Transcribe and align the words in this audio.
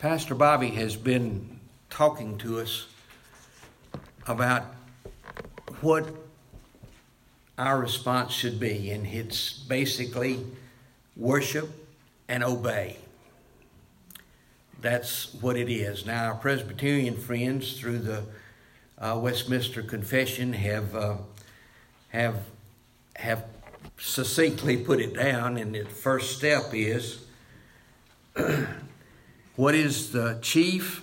Pastor 0.00 0.34
Bobby 0.34 0.70
has 0.70 0.96
been 0.96 1.60
talking 1.90 2.38
to 2.38 2.58
us 2.58 2.86
about 4.26 4.64
what 5.82 6.08
our 7.58 7.78
response 7.78 8.32
should 8.32 8.58
be, 8.58 8.92
and 8.92 9.06
it's 9.06 9.52
basically 9.52 10.40
worship 11.18 11.68
and 12.30 12.42
obey. 12.42 12.96
That's 14.80 15.34
what 15.34 15.58
it 15.58 15.70
is. 15.70 16.06
Now, 16.06 16.28
our 16.28 16.34
Presbyterian 16.34 17.18
friends, 17.18 17.78
through 17.78 17.98
the 17.98 18.24
uh, 18.98 19.20
Westminster 19.22 19.82
Confession, 19.82 20.54
have 20.54 20.96
uh, 20.96 21.16
have 22.08 22.38
have 23.16 23.44
succinctly 23.98 24.78
put 24.78 24.98
it 24.98 25.12
down, 25.12 25.58
and 25.58 25.74
the 25.74 25.84
first 25.84 26.38
step 26.38 26.72
is 26.72 27.22
what 29.60 29.74
is 29.74 30.10
the 30.12 30.38
chief 30.40 31.02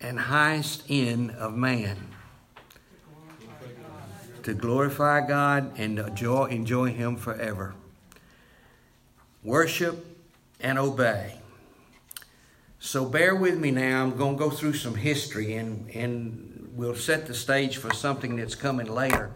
and 0.00 0.20
highest 0.20 0.84
end 0.88 1.32
of 1.32 1.52
man? 1.52 1.96
To 4.44 4.54
glorify 4.54 5.26
God 5.26 5.72
and 5.76 5.98
enjoy, 5.98 6.44
enjoy 6.44 6.92
Him 6.92 7.16
forever. 7.16 7.74
Worship 9.42 10.16
and 10.60 10.78
obey. 10.78 11.40
So 12.78 13.04
bear 13.04 13.34
with 13.34 13.58
me 13.58 13.72
now. 13.72 14.04
I'm 14.04 14.16
going 14.16 14.36
to 14.36 14.44
go 14.44 14.50
through 14.50 14.74
some 14.74 14.94
history 14.94 15.56
and, 15.56 15.90
and 15.90 16.70
we'll 16.76 16.94
set 16.94 17.26
the 17.26 17.34
stage 17.34 17.78
for 17.78 17.92
something 17.92 18.36
that's 18.36 18.54
coming 18.54 18.86
later. 18.86 19.32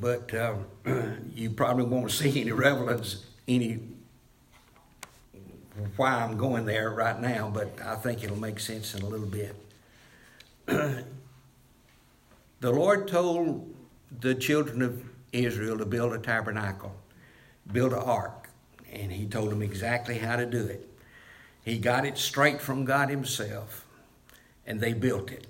But 0.00 0.34
uh, 0.34 0.56
you 1.32 1.50
probably 1.50 1.84
won't 1.84 2.10
see 2.10 2.40
any 2.40 2.50
relevance, 2.50 3.26
any 3.46 3.78
why 5.96 6.14
I'm 6.14 6.36
going 6.36 6.64
there 6.64 6.90
right 6.90 7.20
now, 7.20 7.50
but 7.52 7.78
I 7.84 7.96
think 7.96 8.24
it'll 8.24 8.38
make 8.38 8.58
sense 8.60 8.94
in 8.94 9.02
a 9.02 9.06
little 9.06 9.26
bit. 9.26 9.56
the 10.66 11.04
Lord 12.62 13.08
told 13.08 13.74
the 14.20 14.34
children 14.34 14.82
of 14.82 15.02
Israel 15.32 15.76
to 15.78 15.84
build 15.84 16.12
a 16.12 16.18
tabernacle, 16.18 16.94
build 17.72 17.92
an 17.92 17.98
ark, 17.98 18.48
and 18.90 19.12
He 19.12 19.26
told 19.26 19.50
them 19.50 19.62
exactly 19.62 20.18
how 20.18 20.36
to 20.36 20.46
do 20.46 20.64
it. 20.64 20.88
He 21.64 21.78
got 21.78 22.06
it 22.06 22.16
straight 22.16 22.60
from 22.60 22.84
God 22.84 23.10
Himself, 23.10 23.84
and 24.66 24.80
they 24.80 24.94
built 24.94 25.30
it. 25.30 25.46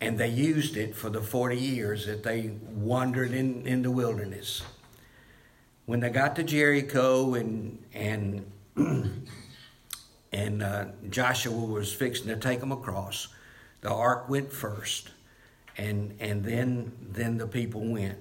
And 0.00 0.16
they 0.16 0.28
used 0.28 0.78
it 0.78 0.94
for 0.94 1.10
the 1.10 1.20
40 1.20 1.58
years 1.58 2.06
that 2.06 2.22
they 2.22 2.52
wandered 2.70 3.32
in, 3.32 3.66
in 3.66 3.82
the 3.82 3.90
wilderness. 3.90 4.62
When 5.84 6.00
they 6.00 6.08
got 6.08 6.36
to 6.36 6.42
Jericho 6.42 7.34
and, 7.34 7.84
and 7.92 8.50
and 10.32 10.62
uh, 10.62 10.86
Joshua 11.08 11.52
was 11.52 11.92
fixing 11.92 12.26
to 12.28 12.36
take 12.36 12.60
them 12.60 12.72
across. 12.72 13.28
The 13.80 13.90
ark 13.90 14.28
went 14.28 14.52
first, 14.52 15.10
and 15.76 16.14
and 16.20 16.44
then 16.44 16.92
then 17.00 17.38
the 17.38 17.46
people 17.46 17.80
went. 17.80 18.18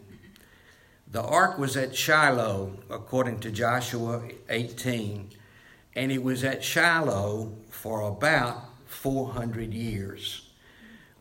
The 1.12 1.24
ark 1.24 1.58
was 1.58 1.76
at 1.76 1.96
Shiloh, 1.96 2.78
according 2.90 3.40
to 3.40 3.52
Joshua 3.52 4.22
18, 4.48 5.32
and 5.96 6.12
it 6.12 6.22
was 6.22 6.44
at 6.44 6.64
Shiloh 6.64 7.52
for 7.70 8.02
about 8.02 8.66
400 8.86 9.74
years. 9.74 10.50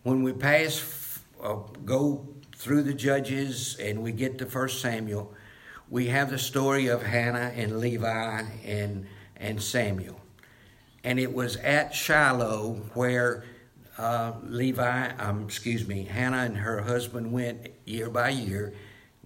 When 0.03 0.23
we 0.23 0.35
pass, 0.35 1.21
uh, 1.43 1.55
go 1.87 2.29
through 2.55 2.83
the 2.83 2.93
Judges, 2.93 3.79
and 3.81 4.03
we 4.03 4.13
get 4.13 4.37
to 4.39 4.47
First 4.47 4.83
Samuel, 4.83 5.33
we 5.89 6.09
have 6.09 6.29
the 6.29 6.39
story 6.39 6.89
of 6.89 7.03
Hannah 7.03 7.53
and 7.57 7.81
Levi 7.81 8.43
and 8.67 9.07
and 9.39 9.63
Samuel. 9.63 10.21
And 11.05 11.19
it 11.19 11.33
was 11.33 11.57
at 11.57 11.95
Shiloh 11.95 12.83
where 12.95 13.45
uh, 13.97 14.33
Levi, 14.45 15.09
um, 15.19 15.45
excuse 15.45 15.87
me, 15.87 16.05
Hannah 16.05 16.39
and 16.39 16.57
her 16.57 16.83
husband 16.83 17.33
went 17.33 17.69
year 17.85 18.09
by 18.09 18.31
year, 18.31 18.75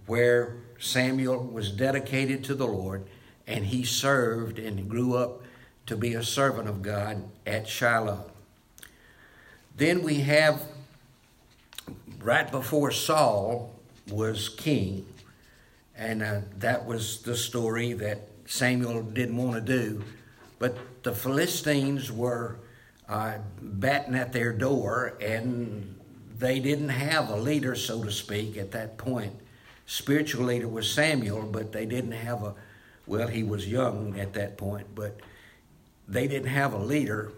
where 0.05 0.57
Samuel 0.79 1.43
was 1.43 1.71
dedicated 1.71 2.43
to 2.45 2.55
the 2.55 2.67
Lord 2.67 3.05
and 3.47 3.65
he 3.65 3.83
served 3.83 4.59
and 4.59 4.89
grew 4.89 5.15
up 5.15 5.43
to 5.85 5.97
be 5.97 6.13
a 6.13 6.23
servant 6.23 6.67
of 6.67 6.81
God 6.81 7.23
at 7.45 7.67
Shiloh. 7.67 8.31
Then 9.75 10.01
we 10.01 10.21
have 10.21 10.61
right 12.19 12.49
before 12.49 12.91
Saul 12.91 13.73
was 14.09 14.49
king, 14.49 15.05
and 15.95 16.23
uh, 16.23 16.41
that 16.59 16.85
was 16.85 17.21
the 17.23 17.35
story 17.35 17.93
that 17.93 18.27
Samuel 18.45 19.01
didn't 19.03 19.37
want 19.37 19.53
to 19.53 19.61
do. 19.61 20.03
But 20.59 20.77
the 21.03 21.13
Philistines 21.13 22.11
were 22.11 22.57
uh, 23.09 23.37
batting 23.61 24.15
at 24.15 24.31
their 24.31 24.53
door, 24.53 25.17
and 25.21 25.99
they 26.37 26.59
didn't 26.59 26.89
have 26.89 27.29
a 27.29 27.35
leader, 27.35 27.75
so 27.75 28.03
to 28.03 28.11
speak, 28.11 28.57
at 28.57 28.71
that 28.71 28.97
point. 28.97 29.33
Spiritual 29.85 30.45
leader 30.45 30.67
was 30.67 30.91
Samuel, 30.91 31.43
but 31.43 31.71
they 31.71 31.85
didn't 31.85 32.13
have 32.13 32.43
a, 32.43 32.55
well, 33.05 33.27
he 33.27 33.43
was 33.43 33.67
young 33.67 34.17
at 34.19 34.33
that 34.33 34.57
point, 34.57 34.87
but 34.95 35.19
they 36.07 36.27
didn't 36.27 36.49
have 36.49 36.73
a 36.73 36.77
leader. 36.77 37.31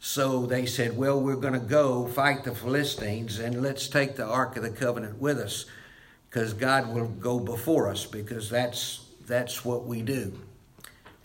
So 0.00 0.46
they 0.46 0.64
said, 0.66 0.96
well, 0.96 1.20
we're 1.20 1.36
going 1.36 1.54
to 1.54 1.58
go 1.58 2.06
fight 2.06 2.44
the 2.44 2.54
Philistines 2.54 3.40
and 3.40 3.62
let's 3.62 3.88
take 3.88 4.14
the 4.14 4.24
Ark 4.24 4.56
of 4.56 4.62
the 4.62 4.70
Covenant 4.70 5.18
with 5.18 5.38
us 5.38 5.66
because 6.30 6.52
God 6.52 6.94
will 6.94 7.08
go 7.08 7.40
before 7.40 7.88
us 7.88 8.06
because 8.06 8.48
that's, 8.48 9.04
that's 9.26 9.64
what 9.64 9.86
we 9.86 10.02
do. 10.02 10.38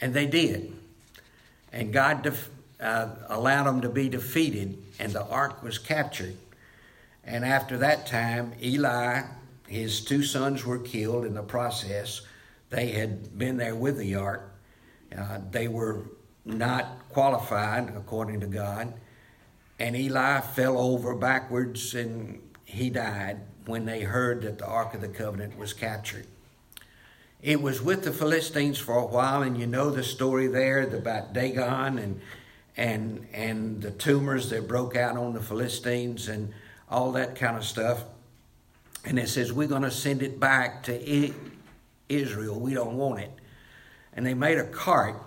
And 0.03 0.13
they 0.13 0.25
did. 0.25 0.73
And 1.71 1.93
God 1.93 2.23
def- 2.23 2.49
uh, 2.77 3.07
allowed 3.29 3.63
them 3.63 3.79
to 3.79 3.89
be 3.89 4.09
defeated, 4.09 4.77
and 4.99 5.13
the 5.13 5.25
ark 5.25 5.63
was 5.63 5.77
captured. 5.77 6.35
And 7.23 7.45
after 7.45 7.77
that 7.77 8.05
time, 8.05 8.51
Eli, 8.61 9.21
his 9.65 10.01
two 10.01 10.21
sons 10.21 10.65
were 10.65 10.77
killed 10.77 11.23
in 11.23 11.35
the 11.35 11.41
process. 11.41 12.21
They 12.69 12.87
had 12.87 13.39
been 13.39 13.55
there 13.55 13.75
with 13.75 13.97
the 13.97 14.15
ark. 14.15 14.53
Uh, 15.17 15.39
they 15.51 15.69
were 15.69 16.01
not 16.43 17.07
qualified 17.07 17.95
according 17.95 18.41
to 18.41 18.47
God. 18.47 18.93
And 19.79 19.95
Eli 19.95 20.41
fell 20.41 20.77
over 20.77 21.15
backwards 21.15 21.95
and 21.95 22.41
he 22.65 22.89
died 22.89 23.39
when 23.67 23.85
they 23.85 24.01
heard 24.01 24.41
that 24.41 24.57
the 24.57 24.67
Ark 24.67 24.95
of 24.95 24.99
the 24.99 25.07
Covenant 25.07 25.57
was 25.57 25.71
captured. 25.71 26.27
It 27.43 27.61
was 27.61 27.81
with 27.81 28.05
the 28.05 28.13
Philistines 28.13 28.79
for 28.79 28.97
a 28.97 29.05
while, 29.05 29.41
and 29.41 29.57
you 29.57 29.67
know 29.67 29.91
the 29.91 30.01
story 30.01 30.47
there 30.47 30.81
about 30.83 31.33
Dagon 31.33 31.99
and 31.99 32.21
and 32.77 33.27
and 33.33 33.81
the 33.81 33.91
tumors 33.91 34.49
that 34.51 34.65
broke 34.65 34.95
out 34.95 35.17
on 35.17 35.33
the 35.33 35.41
Philistines 35.41 36.29
and 36.29 36.53
all 36.89 37.11
that 37.11 37.35
kind 37.35 37.57
of 37.57 37.65
stuff. 37.65 38.05
And 39.03 39.19
it 39.19 39.27
says 39.27 39.51
we're 39.51 39.67
going 39.67 39.81
to 39.81 39.91
send 39.91 40.23
it 40.23 40.39
back 40.39 40.83
to 40.83 41.33
Israel. 42.07 42.57
We 42.57 42.73
don't 42.73 42.95
want 42.95 43.19
it. 43.19 43.31
And 44.13 44.25
they 44.25 44.33
made 44.33 44.57
a 44.57 44.65
cart, 44.65 45.21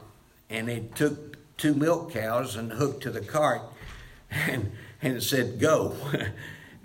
and 0.49 0.69
they 0.69 0.89
took 0.95 1.37
two 1.59 1.75
milk 1.75 2.13
cows 2.15 2.57
and 2.57 2.73
hooked 2.73 3.03
to 3.03 3.11
the 3.11 3.21
cart, 3.21 3.61
and 4.31 4.73
and 5.03 5.23
said 5.23 5.61
go. 5.61 5.95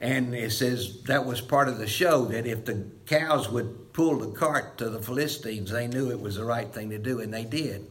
And 0.01 0.34
it 0.34 0.51
says 0.51 1.03
that 1.03 1.25
was 1.25 1.41
part 1.41 1.69
of 1.69 1.78
the 1.78 1.88
show 1.88 2.25
that 2.25 2.47
if 2.47 2.66
the 2.66 2.88
cows 3.06 3.50
would 3.50 3.94
pull 3.94 4.17
the 4.17 4.31
cart 4.31 4.79
to 4.79 4.89
the 4.89 5.00
Philistines, 5.00 5.69
they 5.69 5.88
knew 5.88 6.09
it 6.09 6.19
was 6.19 6.38
the 6.38 6.44
right 6.44 6.67
thing 6.67 6.89
to 6.89 6.97
do, 6.97 7.22
and 7.22 7.31
they 7.31 7.45
did. 7.45 7.85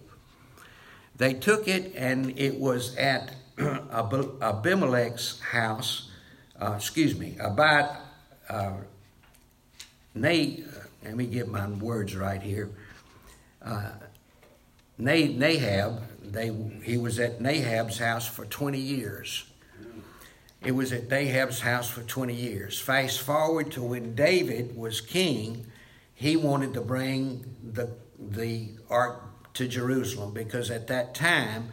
They 1.14 1.34
took 1.34 1.68
it, 1.68 1.94
and 1.94 2.36
it 2.36 2.58
was 2.58 2.96
at 2.96 3.36
Abimelech's 3.58 5.38
house, 5.38 6.10
uh, 6.60 6.74
excuse 6.76 7.16
me, 7.16 7.36
about 7.38 7.94
uh, 8.48 8.72
Nate, 10.14 10.64
let 11.04 11.14
me 11.14 11.26
get 11.26 11.46
my 11.46 11.68
words 11.68 12.16
right 12.16 12.42
here. 12.42 12.70
Uh, 13.62 13.90
Nahab, 14.98 16.00
they, 16.24 16.52
he 16.82 16.98
was 16.98 17.20
at 17.20 17.38
Nahab's 17.38 17.98
house 17.98 18.26
for 18.26 18.44
20 18.46 18.78
years. 18.78 19.44
It 20.62 20.72
was 20.72 20.92
at 20.92 21.08
Dahab's 21.08 21.60
house 21.60 21.88
for 21.88 22.02
20 22.02 22.34
years. 22.34 22.78
Fast 22.78 23.20
forward 23.20 23.70
to 23.72 23.82
when 23.82 24.14
David 24.14 24.76
was 24.76 25.00
king, 25.00 25.66
he 26.14 26.36
wanted 26.36 26.74
to 26.74 26.82
bring 26.82 27.56
the, 27.72 27.90
the 28.18 28.68
ark 28.90 29.22
to 29.54 29.66
Jerusalem 29.66 30.34
because 30.34 30.70
at 30.70 30.86
that 30.88 31.14
time, 31.14 31.72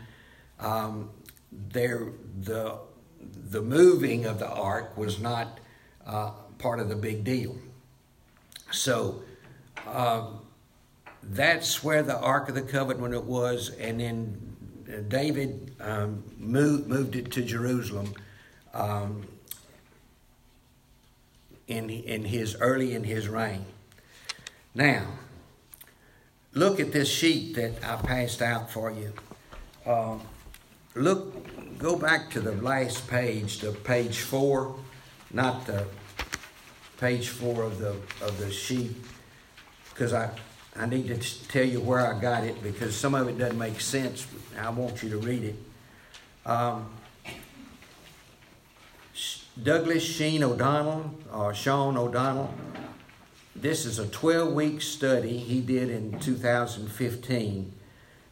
um, 0.59 1.09
there, 1.51 2.13
the, 2.39 2.79
the 3.49 3.61
moving 3.61 4.25
of 4.25 4.39
the 4.39 4.49
ark 4.49 4.97
was 4.97 5.19
not 5.19 5.59
uh, 6.05 6.31
part 6.57 6.79
of 6.79 6.87
the 6.87 6.95
big 6.95 7.25
deal. 7.25 7.57
So 8.71 9.21
um, 9.85 10.39
that's 11.23 11.83
where 11.83 12.03
the 12.03 12.17
Ark 12.17 12.49
of 12.49 12.55
the 12.55 12.61
Covenant 12.61 13.25
was, 13.25 13.69
and 13.79 13.99
then 13.99 15.05
David 15.07 15.75
um, 15.79 16.23
moved, 16.37 16.87
moved 16.87 17.15
it 17.15 17.31
to 17.33 17.41
Jerusalem 17.41 18.13
um, 18.77 19.27
in, 21.67 21.89
in 21.89 22.23
his 22.23 22.55
early 22.59 22.93
in 22.93 23.03
his 23.03 23.27
reign. 23.27 23.65
Now, 24.73 25.07
look 26.53 26.79
at 26.79 26.91
this 26.91 27.09
sheet 27.09 27.55
that 27.55 27.83
I 27.83 27.95
passed 27.97 28.41
out 28.41 28.71
for 28.71 28.91
you. 28.91 29.11
Uh, 29.85 30.17
look, 30.95 31.77
go 31.77 31.97
back 31.97 32.29
to 32.31 32.39
the 32.39 32.53
last 32.53 33.07
page, 33.07 33.59
to 33.59 33.71
page 33.71 34.19
four, 34.19 34.75
not 35.33 35.65
the 35.65 35.85
page 36.99 37.29
four 37.29 37.63
of 37.63 37.79
the 37.79 37.95
of 38.21 38.37
the 38.37 38.51
sheet, 38.51 38.95
because 39.89 40.13
I 40.13 40.29
I 40.75 40.85
need 40.85 41.07
to 41.07 41.47
tell 41.47 41.65
you 41.65 41.81
where 41.81 42.05
I 42.13 42.19
got 42.19 42.43
it 42.43 42.61
because 42.61 42.95
some 42.95 43.15
of 43.15 43.27
it 43.27 43.39
doesn't 43.39 43.57
make 43.57 43.81
sense. 43.81 44.27
I 44.59 44.69
want 44.69 45.01
you 45.01 45.09
to 45.09 45.17
read 45.17 45.43
it. 45.43 45.55
Um, 46.45 46.87
Douglas 49.63 50.03
Sheen 50.03 50.43
O'Donnell 50.43 51.15
or 51.33 51.53
Sean 51.53 51.97
O'Donnell. 51.97 52.53
This 53.55 53.85
is 53.85 53.97
a 53.97 54.07
12 54.07 54.53
week 54.53 54.81
study 54.83 55.37
he 55.37 55.61
did 55.61 55.89
in 55.89 56.19
2015, 56.19 57.73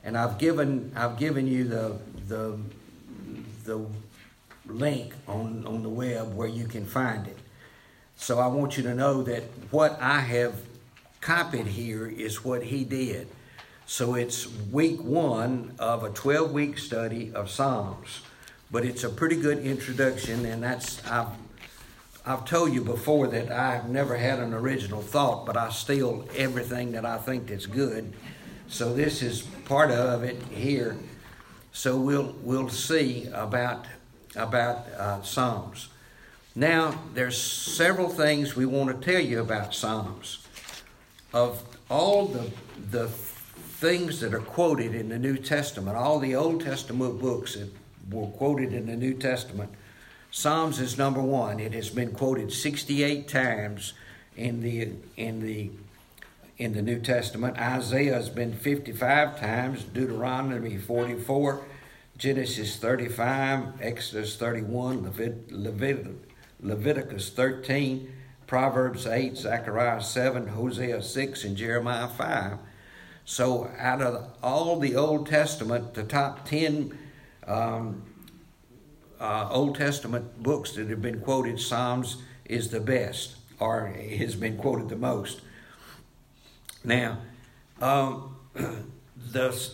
and 0.03 0.17
I've 0.17 0.37
given 0.37 0.91
I've 0.95 1.17
given 1.17 1.47
you 1.47 1.63
the 1.63 1.97
the 2.27 2.59
the 3.63 3.85
link 4.67 5.15
on 5.27 5.65
on 5.65 5.81
the 5.81 5.89
web 5.89 6.35
where 6.35 6.47
you 6.47 6.67
can 6.67 6.85
find 6.85 7.25
it. 7.25 7.39
So 8.15 8.39
I 8.39 8.47
want 8.47 8.77
you 8.77 8.83
to 8.83 8.93
know 8.93 9.23
that 9.23 9.43
what 9.71 9.97
I 9.99 10.19
have 10.19 10.53
copied 11.21 11.67
here 11.67 12.07
is 12.07 12.45
what 12.45 12.63
he 12.63 12.83
did. 12.83 13.27
So 13.87 14.13
it's 14.13 14.47
week 14.71 15.01
one 15.03 15.73
of 15.79 16.03
a 16.03 16.09
12 16.09 16.51
week 16.51 16.77
study 16.77 17.31
of 17.33 17.49
Psalms. 17.49 18.21
But 18.71 18.85
it's 18.85 19.03
a 19.03 19.09
pretty 19.09 19.35
good 19.35 19.59
introduction, 19.59 20.45
and 20.45 20.63
that's, 20.63 21.05
I've, 21.07 21.27
I've 22.25 22.45
told 22.45 22.73
you 22.73 22.83
before 22.83 23.27
that 23.27 23.51
I've 23.51 23.89
never 23.89 24.17
had 24.17 24.39
an 24.39 24.53
original 24.53 25.01
thought, 25.01 25.45
but 25.45 25.55
I 25.55 25.69
steal 25.69 26.27
everything 26.35 26.91
that 26.93 27.05
I 27.05 27.17
think 27.17 27.47
that's 27.47 27.67
good. 27.67 28.13
So 28.67 28.93
this 28.93 29.21
is 29.21 29.43
part 29.65 29.91
of 29.91 30.23
it 30.23 30.41
here. 30.51 30.97
So 31.71 31.97
we'll, 31.97 32.35
we'll 32.41 32.69
see 32.69 33.27
about, 33.33 33.85
about 34.35 34.87
uh, 34.97 35.21
Psalms. 35.21 35.89
Now, 36.55 36.99
there's 37.13 37.37
several 37.37 38.09
things 38.09 38.55
we 38.55 38.65
want 38.65 39.01
to 39.01 39.11
tell 39.11 39.21
you 39.21 39.41
about 39.41 39.75
Psalms 39.75 40.45
of 41.33 41.61
all 41.89 42.27
the, 42.27 42.49
the 42.91 43.09
things 43.09 44.21
that 44.21 44.33
are 44.33 44.39
quoted 44.39 44.95
in 44.95 45.09
the 45.09 45.19
New 45.19 45.37
Testament, 45.37 45.97
all 45.97 46.17
the 46.17 46.33
Old 46.33 46.61
Testament 46.63 47.19
books 47.19 47.57
were 48.09 48.27
quoted 48.27 48.73
in 48.73 48.87
the 48.87 48.95
New 48.95 49.13
Testament, 49.13 49.71
Psalms 50.31 50.79
is 50.81 50.97
number 50.97 51.21
one. 51.21 51.61
It 51.61 51.73
has 51.73 51.89
been 51.89 52.11
quoted 52.11 52.51
68 52.51 53.27
times 53.27 53.93
in 54.35 54.61
the 54.61 54.89
in 55.15 55.41
the 55.41 55.71
in 56.57 56.73
the 56.73 56.81
New 56.81 56.99
Testament. 56.99 57.57
Isaiah 57.57 58.15
has 58.15 58.29
been 58.29 58.53
55 58.53 59.39
times, 59.39 59.83
Deuteronomy 59.83 60.77
44, 60.77 61.63
Genesis 62.17 62.77
35, 62.77 63.81
Exodus 63.81 64.37
31, 64.37 65.03
Levit- 65.03 65.51
Levit- 65.51 66.15
Leviticus 66.61 67.29
13, 67.29 68.11
Proverbs 68.47 69.05
8, 69.05 69.35
Zechariah 69.35 70.01
7, 70.01 70.47
Hosea 70.47 71.01
6, 71.01 71.43
and 71.43 71.57
Jeremiah 71.57 72.07
5. 72.07 72.57
So, 73.25 73.69
out 73.77 74.01
of 74.01 74.29
all 74.41 74.79
the 74.79 74.95
Old 74.95 75.27
Testament, 75.27 75.93
the 75.93 76.03
top 76.03 76.45
10 76.45 76.97
um, 77.47 78.03
uh, 79.19 79.47
Old 79.49 79.75
Testament 79.75 80.41
books 80.41 80.71
that 80.71 80.89
have 80.89 81.01
been 81.01 81.21
quoted, 81.21 81.59
Psalms 81.59 82.17
is 82.45 82.69
the 82.69 82.79
best, 82.79 83.35
or 83.59 83.87
has 83.87 84.35
been 84.35 84.57
quoted 84.57 84.89
the 84.89 84.95
most. 84.95 85.41
Now, 86.83 87.19
um, 87.81 88.35
the, 88.53 89.69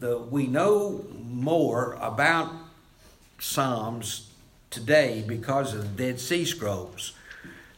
the, 0.00 0.18
we 0.18 0.46
know 0.46 1.04
more 1.24 1.98
about 2.00 2.52
Psalms 3.38 4.30
today 4.70 5.24
because 5.26 5.74
of 5.74 5.96
the 5.96 6.04
Dead 6.04 6.20
Sea 6.20 6.44
Scrolls. 6.44 7.12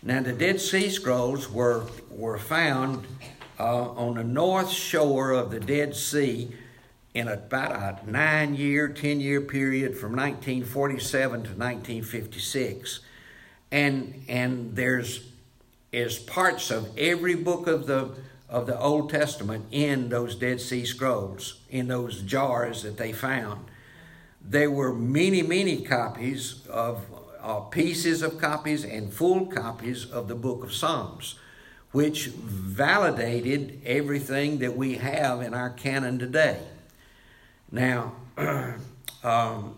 Now, 0.03 0.23
the 0.23 0.33
Dead 0.33 0.61
Sea 0.61 0.89
Scrolls 0.89 1.51
were, 1.51 1.85
were 2.11 2.39
found 2.39 3.07
uh, 3.59 3.91
on 3.91 4.15
the 4.15 4.25
north 4.25 4.71
shore 4.71 5.33
of 5.33 5.51
the 5.51 5.61
Dead 5.61 5.95
Sea 5.95 6.51
in 7.15 7.29
about 7.29 7.73
a 7.73 8.11
nine 8.11 8.55
year, 8.55 8.89
10 8.89 9.21
year 9.21 9.41
period 9.41 9.97
from 9.97 10.13
1947 10.13 11.31
to 11.31 11.51
1956. 11.51 13.01
And, 13.73 14.25
and 14.29 14.75
there's 14.77 15.27
is 15.93 16.19
parts 16.21 16.71
of 16.71 16.97
every 16.97 17.35
book 17.35 17.67
of 17.67 17.87
the 17.87 18.11
of 18.49 18.67
the 18.67 18.79
Old 18.79 19.11
Testament 19.11 19.65
in 19.71 20.09
those 20.09 20.35
Dead 20.35 20.61
Sea 20.61 20.85
Scrolls, 20.85 21.61
in 21.71 21.87
those 21.87 22.23
jars 22.23 22.83
that 22.83 22.97
they 22.97 23.13
found. 23.13 23.65
There 24.43 24.71
were 24.71 24.93
many, 24.93 25.43
many 25.43 25.83
copies 25.83 26.67
of 26.67 27.07
uh, 27.41 27.61
pieces 27.61 28.23
of 28.23 28.41
copies 28.41 28.85
and 28.85 29.13
full 29.13 29.47
copies 29.47 30.05
of 30.05 30.27
the 30.27 30.35
book 30.35 30.65
of 30.65 30.73
Psalms, 30.73 31.37
which 31.93 32.27
validated 32.27 33.81
everything 33.87 34.59
that 34.59 34.77
we 34.77 34.97
have 34.97 35.43
in 35.43 35.55
our 35.55 35.71
canon 35.71 36.19
today. 36.19 36.61
Now, 37.73 38.13
um, 39.25 39.77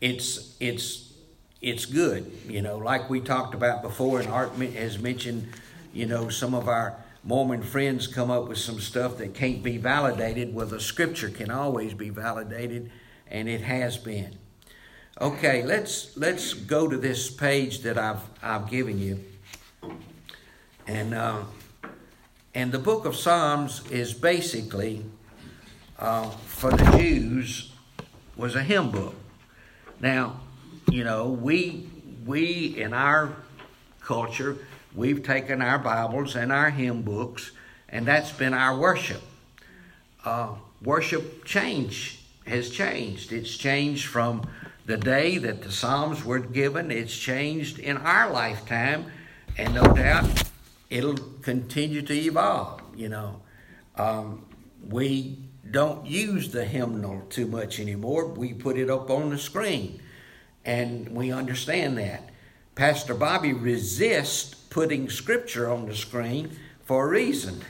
it's 0.00 0.56
it's 0.60 1.12
it's 1.60 1.84
good, 1.86 2.30
you 2.48 2.62
know, 2.62 2.78
like 2.78 3.10
we 3.10 3.20
talked 3.20 3.54
about 3.54 3.82
before, 3.82 4.20
and 4.20 4.28
Art 4.28 4.52
has 4.52 4.98
mentioned, 4.98 5.48
you 5.92 6.06
know, 6.06 6.28
some 6.28 6.54
of 6.54 6.68
our 6.68 6.96
Mormon 7.22 7.62
friends 7.62 8.06
come 8.06 8.30
up 8.30 8.48
with 8.48 8.58
some 8.58 8.80
stuff 8.80 9.18
that 9.18 9.34
can't 9.34 9.62
be 9.62 9.76
validated. 9.76 10.54
Well, 10.54 10.66
the 10.66 10.80
Scripture 10.80 11.28
can 11.28 11.50
always 11.50 11.92
be 11.92 12.08
validated, 12.08 12.90
and 13.30 13.48
it 13.48 13.60
has 13.60 13.98
been. 13.98 14.36
Okay, 15.20 15.62
let's 15.62 16.16
let's 16.16 16.54
go 16.54 16.88
to 16.88 16.96
this 16.96 17.30
page 17.30 17.80
that 17.80 17.98
I've 17.98 18.22
I've 18.42 18.70
given 18.70 18.98
you, 18.98 19.22
and 20.86 21.14
uh, 21.14 21.42
and 22.54 22.72
the 22.72 22.78
book 22.78 23.04
of 23.04 23.16
Psalms 23.16 23.86
is 23.90 24.14
basically 24.14 25.04
uh, 26.00 26.28
for 26.30 26.70
the 26.70 26.98
Jews 26.98 27.72
was 28.36 28.56
a 28.56 28.62
hymn 28.62 28.90
book. 28.90 29.14
Now, 30.00 30.40
you 30.90 31.04
know 31.04 31.28
we 31.28 31.88
we 32.26 32.80
in 32.80 32.92
our 32.92 33.36
culture 34.00 34.56
we've 34.94 35.22
taken 35.22 35.62
our 35.62 35.78
Bibles 35.78 36.34
and 36.34 36.50
our 36.50 36.70
hymn 36.70 37.02
books, 37.02 37.52
and 37.88 38.06
that's 38.06 38.32
been 38.32 38.54
our 38.54 38.76
worship. 38.76 39.22
Uh, 40.24 40.54
worship 40.82 41.44
change 41.44 42.20
has 42.46 42.70
changed. 42.70 43.32
It's 43.32 43.56
changed 43.56 44.06
from 44.06 44.48
the 44.86 44.96
day 44.96 45.38
that 45.38 45.62
the 45.62 45.70
Psalms 45.70 46.24
were 46.24 46.40
given. 46.40 46.90
It's 46.90 47.16
changed 47.16 47.78
in 47.78 47.96
our 47.98 48.30
lifetime, 48.30 49.06
and 49.56 49.74
no 49.74 49.84
doubt 49.92 50.44
it'll 50.88 51.18
continue 51.42 52.02
to 52.02 52.14
evolve. 52.14 52.82
You 52.96 53.10
know, 53.10 53.42
um, 53.96 54.44
we 54.88 55.38
don't 55.70 56.06
use 56.06 56.50
the 56.50 56.64
hymnal 56.64 57.22
too 57.30 57.46
much 57.46 57.78
anymore. 57.80 58.26
We 58.26 58.52
put 58.52 58.76
it 58.76 58.90
up 58.90 59.10
on 59.10 59.30
the 59.30 59.38
screen, 59.38 60.02
and 60.64 61.08
we 61.10 61.30
understand 61.32 61.98
that. 61.98 62.30
Pastor 62.74 63.14
Bobby 63.14 63.52
resists 63.52 64.54
putting 64.54 65.10
scripture 65.10 65.70
on 65.70 65.86
the 65.86 65.94
screen 65.94 66.56
for 66.84 67.06
a 67.06 67.10
reason. 67.10 67.62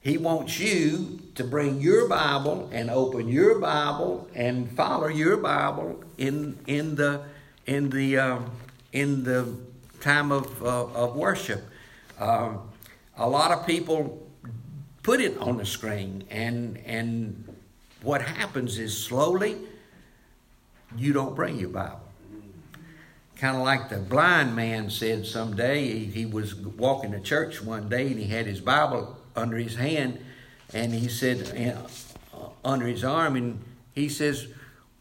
He 0.00 0.18
wants 0.18 0.58
you 0.58 1.20
to 1.36 1.44
bring 1.44 1.80
your 1.80 2.08
Bible 2.08 2.68
and 2.72 2.90
open 2.90 3.28
your 3.28 3.58
Bible 3.60 4.28
and 4.34 4.70
follow 4.72 5.06
your 5.06 5.36
Bible 5.36 6.02
in 6.18 6.58
in 6.66 6.96
the 6.96 7.22
in 7.66 7.90
the 7.90 8.18
um, 8.18 8.50
in 8.92 9.24
the 9.24 9.56
time 10.00 10.32
of 10.32 10.62
uh, 10.62 10.86
of 10.86 11.14
worship. 11.14 11.64
Um, 12.18 12.68
a 13.16 13.28
lot 13.28 13.52
of 13.52 13.66
people 13.66 14.21
put 15.02 15.20
it 15.20 15.36
on 15.38 15.56
the 15.56 15.66
screen, 15.66 16.24
and 16.30 16.78
and 16.86 17.54
what 18.02 18.22
happens 18.22 18.78
is 18.78 18.96
slowly 18.96 19.56
you 20.96 21.12
don't 21.12 21.34
bring 21.34 21.58
your 21.58 21.70
Bible. 21.70 22.00
Kind 23.36 23.56
of 23.56 23.62
like 23.62 23.88
the 23.88 23.98
blind 23.98 24.54
man 24.54 24.90
said 24.90 25.26
someday, 25.26 25.88
he, 25.88 26.04
he 26.04 26.26
was 26.26 26.54
walking 26.54 27.12
to 27.12 27.20
church 27.20 27.62
one 27.62 27.88
day 27.88 28.08
and 28.08 28.18
he 28.18 28.26
had 28.26 28.46
his 28.46 28.60
Bible 28.60 29.16
under 29.34 29.56
his 29.56 29.74
hand, 29.74 30.18
and 30.72 30.92
he 30.92 31.08
said 31.08 31.76
uh, 32.34 32.48
under 32.64 32.86
his 32.86 33.02
arm, 33.02 33.36
and 33.36 33.60
he 33.94 34.08
says, 34.08 34.46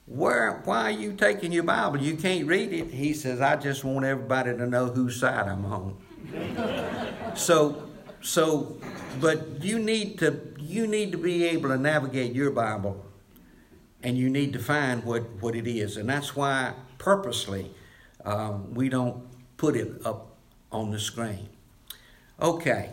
"Where? 0.08 0.62
Why 0.66 0.84
are 0.84 0.92
you 0.92 1.14
taking 1.14 1.52
your 1.52 1.64
Bible? 1.64 2.00
You 2.00 2.16
can't 2.16 2.48
read 2.48 2.74
it." 2.74 2.88
He 2.88 3.14
says, 3.14 3.42
"I 3.42 3.58
just 3.58 3.84
want 3.84 4.06
everybody 4.06 4.52
to 4.52 4.66
know 4.66 4.88
whose 4.88 5.20
side 5.20 5.48
I'm 5.48 5.66
on." 5.66 5.98
so, 7.36 7.91
so, 8.22 8.78
but 9.20 9.64
you 9.64 9.80
need 9.80 10.20
to 10.20 10.40
you 10.60 10.88
need 10.88 11.12
to 11.12 11.18
be 11.18 11.46
able 11.46 11.70
to 11.70 11.78
navigate 11.78 12.34
your 12.34 12.52
Bible, 12.52 13.04
and 14.04 14.18
you 14.18 14.30
need 14.30 14.54
to 14.54 14.60
find 14.60 15.04
what 15.04 15.24
what 15.42 15.56
it 15.56 15.68
is, 15.68 15.98
and 15.98 16.10
that's 16.10 16.36
why 16.36 16.74
purposely 16.98 17.72
um, 18.26 18.74
we 18.74 18.90
don't 18.90 19.24
put 19.58 19.76
it 19.76 20.06
up 20.06 20.36
on 20.72 20.92
the 20.92 21.00
screen. 21.00 21.50
Okay, 22.40 22.92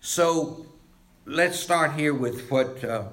so 0.00 0.66
let's 1.24 1.58
start 1.58 1.94
here 1.94 2.14
with 2.14 2.50
what 2.50 2.82
uh, 2.84 3.04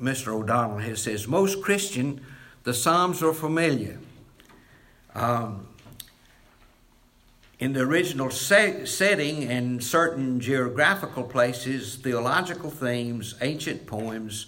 Mr. 0.00 0.28
O'Donnell 0.28 0.78
has 0.78 1.02
says. 1.02 1.28
Most 1.28 1.62
Christian 1.62 2.20
the 2.64 2.74
Psalms 2.74 3.22
are 3.22 3.32
familiar. 3.32 3.98
Um, 5.14 5.66
in 7.62 7.74
the 7.74 7.80
original 7.80 8.28
se- 8.28 8.84
setting 8.86 9.44
and 9.44 9.84
certain 9.84 10.40
geographical 10.40 11.22
places, 11.22 11.94
theological 11.94 12.68
themes, 12.68 13.36
ancient 13.40 13.86
poems, 13.86 14.46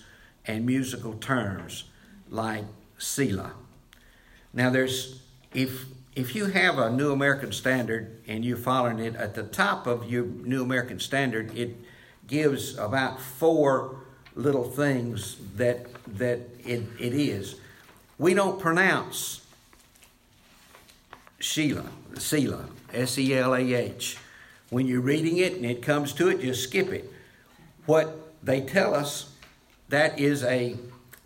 and 0.49 0.66
musical 0.66 1.12
terms 1.12 1.85
like 2.28 2.64
Selah. 2.99 3.52
Now, 4.52 4.68
there's 4.68 5.21
if 5.52 5.85
if 6.16 6.35
you 6.35 6.47
have 6.47 6.76
a 6.78 6.90
New 6.90 7.12
American 7.12 7.52
Standard 7.52 8.21
and 8.26 8.44
you're 8.44 8.56
following 8.56 8.99
it 8.99 9.14
at 9.14 9.37
the 9.37 9.44
top 9.44 9.87
of 9.87 10.11
your 10.11 10.25
New 10.25 10.64
American 10.64 10.99
Standard, 10.99 11.56
it 11.56 11.76
gives 12.26 12.76
about 12.76 13.21
four 13.21 14.00
little 14.35 14.68
things 14.68 15.37
that 15.54 15.87
that 16.16 16.40
it, 16.64 16.83
it 16.99 17.12
is. 17.14 17.61
We 18.18 18.35
don't 18.35 18.59
pronounce 18.59 19.47
Sheila, 21.38 21.85
Selah, 22.18 22.66
S 22.95 23.19
E 23.19 23.35
L 23.35 23.55
A 23.55 23.61
H. 23.75 24.17
When 24.71 24.87
you're 24.87 25.01
reading 25.01 25.39
it 25.39 25.55
and 25.55 25.65
it 25.65 25.83
comes 25.83 26.13
to 26.15 26.29
it, 26.29 26.41
just 26.41 26.65
skip 26.65 26.89
it. 26.93 27.11
What 27.87 28.17
they 28.43 28.61
tell 28.61 28.95
us 28.95 29.31
that 29.89 30.19
is 30.19 30.43
a 30.45 30.77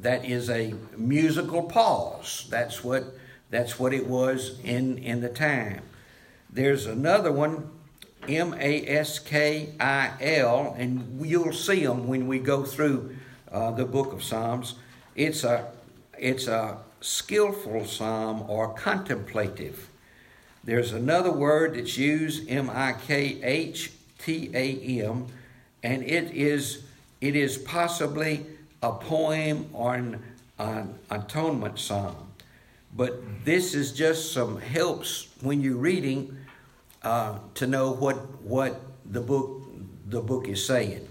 that 0.00 0.24
is 0.24 0.50
a 0.50 0.74
musical 0.96 1.62
pause. 1.62 2.46
That's 2.50 2.84
what 2.84 3.04
that's 3.50 3.78
what 3.78 3.92
it 3.92 4.06
was 4.06 4.58
in 4.62 4.98
in 4.98 5.20
the 5.20 5.28
time. 5.28 5.82
There's 6.50 6.86
another 6.86 7.32
one, 7.32 7.70
M 8.28 8.54
A 8.58 8.86
S 8.86 9.18
K 9.18 9.74
I 9.80 10.12
L, 10.20 10.74
and 10.78 11.24
you'll 11.24 11.52
see 11.52 11.84
them 11.84 12.06
when 12.06 12.26
we 12.26 12.38
go 12.38 12.64
through 12.64 13.16
uh, 13.50 13.70
the 13.72 13.84
book 13.84 14.12
of 14.12 14.22
Psalms. 14.22 14.74
It's 15.14 15.44
a 15.44 15.70
it's 16.18 16.46
a 16.46 16.78
skillful 17.00 17.86
psalm 17.86 18.44
or 18.48 18.74
contemplative. 18.74 19.88
There's 20.68 20.92
another 20.92 21.32
word 21.32 21.76
that's 21.76 21.96
used, 21.96 22.46
M 22.46 22.68
I 22.68 22.92
K 22.92 23.40
H 23.42 23.90
T 24.18 24.50
A 24.52 25.02
M, 25.02 25.24
and 25.82 26.02
it 26.02 26.30
is 26.32 26.82
it 27.22 27.34
is 27.34 27.56
possibly 27.56 28.44
a 28.82 28.92
poem 28.92 29.70
or 29.72 29.94
an, 29.94 30.22
an 30.58 30.98
atonement 31.10 31.78
psalm. 31.78 32.32
But 32.94 33.46
this 33.46 33.74
is 33.74 33.92
just 33.92 34.34
some 34.34 34.60
helps 34.60 35.28
when 35.40 35.62
you're 35.62 35.78
reading 35.78 36.36
uh, 37.02 37.38
to 37.54 37.66
know 37.66 37.90
what 37.90 38.16
what 38.42 38.78
the 39.10 39.22
book 39.22 39.62
the 40.06 40.20
book 40.20 40.48
is 40.48 40.66
saying. 40.66 41.08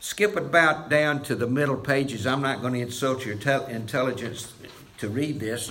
Skip 0.00 0.36
about 0.36 0.88
down 0.88 1.22
to 1.24 1.34
the 1.34 1.46
middle 1.46 1.76
pages. 1.76 2.26
I'm 2.26 2.40
not 2.40 2.62
going 2.62 2.72
to 2.72 2.80
insult 2.80 3.26
your 3.26 3.36
te- 3.36 3.70
intelligence 3.70 4.54
to 4.96 5.10
read 5.10 5.38
this, 5.38 5.70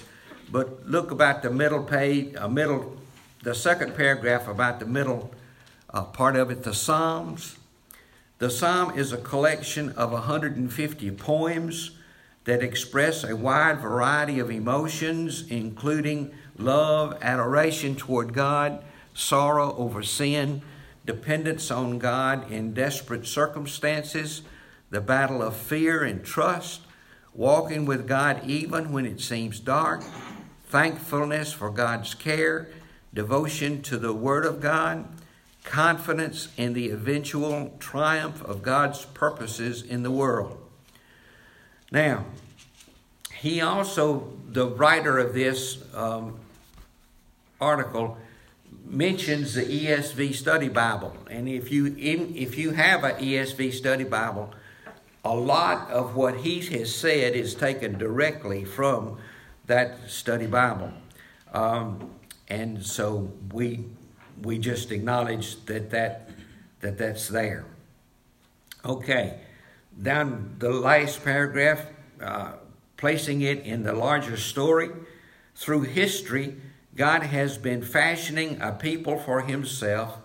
but 0.52 0.88
look 0.88 1.12
about 1.12 1.42
the 1.42 1.50
middle 1.50 1.84
page, 1.84 2.36
uh, 2.36 2.48
middle, 2.48 2.98
the 3.44 3.56
second 3.56 3.96
paragraph 3.96 4.48
about 4.48 4.80
the 4.80 4.86
middle 4.86 5.32
uh, 5.94 6.04
part 6.04 6.36
of 6.36 6.52
it. 6.52 6.64
The 6.64 6.74
Psalms. 6.74 7.58
The 8.40 8.50
Psalm 8.50 8.98
is 8.98 9.14
a 9.14 9.18
collection 9.18 9.92
of 9.92 10.12
150 10.12 11.12
poems 11.12 11.92
that 12.46 12.62
express 12.62 13.24
a 13.24 13.36
wide 13.36 13.80
variety 13.80 14.40
of 14.40 14.52
emotions, 14.52 15.50
including 15.50 16.34
love, 16.58 17.18
adoration 17.22 17.96
toward 17.96 18.34
God, 18.34 18.84
sorrow 19.14 19.76
over 19.78 20.04
sin, 20.04 20.62
dependence 21.06 21.72
on 21.72 22.00
God 22.00 22.52
in 22.52 22.74
desperate 22.74 23.26
circumstances, 23.26 24.42
the 24.90 25.02
battle 25.02 25.42
of 25.42 25.56
fear 25.56 26.04
and 26.04 26.24
trust, 26.24 26.82
walking 27.34 27.86
with 27.86 28.08
God 28.08 28.42
even 28.46 28.92
when 28.92 29.06
it 29.06 29.22
seems 29.22 29.60
dark, 29.60 30.04
thankfulness 30.74 31.54
for 31.54 31.70
God's 31.70 32.16
care, 32.16 32.68
devotion 33.14 33.84
to 33.84 33.96
the 33.96 34.12
Word 34.12 34.44
of 34.44 34.60
God, 34.60 35.06
confidence 35.64 36.48
in 36.58 36.74
the 36.74 36.90
eventual 36.90 37.76
triumph 37.78 38.44
of 38.44 38.64
God's 38.64 39.06
purposes 39.06 39.84
in 39.84 40.02
the 40.02 40.10
world. 40.10 40.58
Now, 41.92 42.26
he 43.36 43.62
also, 43.62 44.34
the 44.50 44.66
writer 44.66 45.20
of 45.20 45.36
this 45.36 45.78
um, 45.94 46.40
article, 47.62 48.18
mentions 48.84 49.54
the 49.54 49.62
ESV 49.62 50.34
Study 50.34 50.70
Bible, 50.70 51.16
and 51.30 51.48
if 51.48 51.72
you 51.72 51.86
in, 51.86 52.36
if 52.36 52.58
you 52.58 52.72
have 52.72 53.04
an 53.04 53.18
ESV 53.18 53.74
Study 53.74 54.06
Bible, 54.06 54.52
a 55.24 55.36
lot 55.36 55.92
of 55.92 56.16
what 56.16 56.38
he 56.38 56.62
has 56.62 56.96
said 56.96 57.36
is 57.36 57.54
taken 57.54 58.00
directly 58.00 58.66
from 58.66 59.20
that 59.66 60.10
Study 60.10 60.48
Bible, 60.48 60.92
um, 61.54 62.12
and 62.48 62.84
so 62.86 63.32
we 63.52 63.86
we 64.42 64.58
just 64.58 64.92
acknowledge 64.92 65.64
that 65.66 65.90
that 65.92 66.30
that 66.82 66.98
that's 66.98 67.28
there. 67.28 67.66
Okay, 68.86 69.40
down 70.02 70.56
the 70.60 70.72
last 70.72 71.24
paragraph, 71.24 71.86
uh, 72.22 72.54
placing 72.98 73.42
it 73.42 73.60
in 73.60 73.84
the 73.84 73.94
larger 73.94 74.38
story 74.38 74.90
through 75.56 75.82
history 75.82 76.56
God 76.96 77.24
has 77.24 77.58
been 77.58 77.82
fashioning 77.82 78.62
a 78.62 78.72
people 78.72 79.18
for 79.18 79.42
Himself 79.42 80.20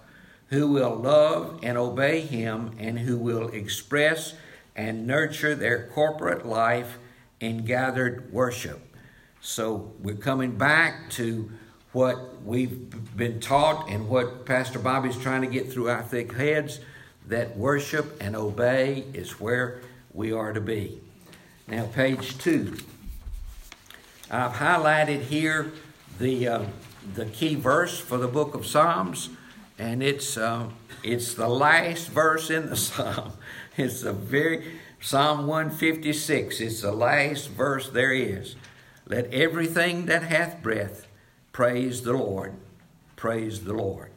who 0.49 0.69
will 0.69 0.95
love 0.95 1.61
and 1.63 1.79
obey 1.79 2.21
Him 2.21 2.73
and 2.79 2.99
who 2.99 3.17
will 3.17 3.49
express 3.49 4.35
and 4.77 5.07
nurture 5.07 5.55
their 5.55 5.89
corporate 5.89 6.47
life 6.47 6.99
in 7.41 7.65
gathered 7.65 8.31
worship. 8.33 8.88
So 9.41 9.93
we're 10.01 10.17
coming 10.17 10.57
back 10.57 11.11
to 11.11 11.51
what 11.93 12.43
we've 12.45 13.17
been 13.17 13.41
taught 13.41 13.89
and 13.89 14.09
what 14.09 14.45
Pastor 14.45 14.79
Bobby's 14.79 15.17
trying 15.17 15.43
to 15.43 15.49
get 15.49 15.73
through 15.73 15.89
our 15.89 16.03
thick 16.03 16.33
heads 16.33 16.81
that 17.27 17.57
worship 17.57 18.17
and 18.21 18.35
obey 18.35 19.05
is 19.13 19.41
where 19.41 19.81
we 20.13 20.33
are 20.33 20.53
to 20.53 20.61
be. 20.61 21.01
Now, 21.67 21.87
page 21.87 22.39
two. 22.39 22.77
I've 24.31 24.53
highlighted 24.53 25.23
here 25.23 25.73
the 26.19 26.49
uh, 26.49 26.65
the 27.15 27.27
key 27.27 27.55
verse 27.55 27.99
for 27.99 28.19
the 28.19 28.29
book 28.29 28.55
of 28.55 28.67
Psalms, 28.67 29.31
and 29.79 30.03
it's 30.03 30.37
uh, 30.37 30.69
it's 31.03 31.35
the 31.35 31.49
last 31.49 32.09
verse 32.09 32.51
in 32.51 32.69
the 32.69 32.77
psalm. 32.77 33.33
It's 33.77 34.03
a 34.03 34.13
very 34.13 34.79
Psalm 35.01 35.47
156. 35.47 36.61
It's 36.61 36.83
the 36.83 36.93
last 36.93 37.49
verse 37.49 37.89
there 37.89 38.13
is. 38.13 38.57
Let 39.09 39.33
everything 39.33 40.07
that 40.07 40.23
hath 40.23 40.63
breath 40.63 41.07
praise 41.53 42.03
the 42.03 42.13
Lord. 42.13 42.55
Praise 43.17 43.65
the 43.65 43.73
Lord. 43.73 44.11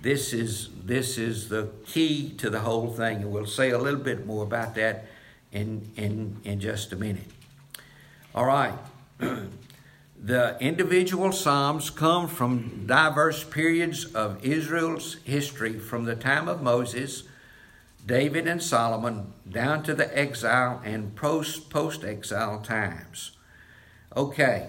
This 0.00 0.32
is 0.32 0.70
this 0.84 1.18
is 1.18 1.50
the 1.50 1.68
key 1.86 2.30
to 2.38 2.50
the 2.50 2.60
whole 2.60 2.88
thing, 2.88 3.18
and 3.18 3.30
we'll 3.30 3.46
say 3.46 3.70
a 3.70 3.78
little 3.78 4.00
bit 4.00 4.26
more 4.26 4.42
about 4.42 4.74
that 4.76 5.06
in 5.52 5.90
in 5.96 6.38
in 6.44 6.58
just 6.58 6.92
a 6.92 6.96
minute. 6.96 7.30
All 8.34 8.46
right. 8.46 8.74
The 10.16 10.56
individual 10.58 11.32
Psalms 11.32 11.90
come 11.90 12.28
from 12.28 12.86
diverse 12.86 13.44
periods 13.44 14.06
of 14.14 14.42
Israel's 14.42 15.16
history 15.24 15.78
from 15.78 16.06
the 16.06 16.16
time 16.16 16.48
of 16.48 16.62
Moses, 16.62 17.24
David, 18.06 18.46
and 18.46 18.62
Solomon 18.62 19.34
down 19.46 19.82
to 19.82 19.92
the 19.92 20.18
exile 20.18 20.80
and 20.82 21.14
post 21.14 22.04
exile 22.04 22.60
times. 22.60 23.33
Okay, 24.16 24.68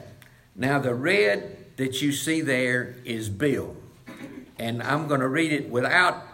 now 0.55 0.79
the 0.79 0.95
red 0.95 1.77
that 1.77 2.01
you 2.01 2.11
see 2.11 2.41
there 2.41 2.95
is 3.05 3.29
Bill, 3.29 3.75
and 4.57 4.81
I'm 4.81 5.07
going 5.07 5.19
to 5.19 5.27
read 5.27 5.51
it 5.51 5.69
without 5.69 6.25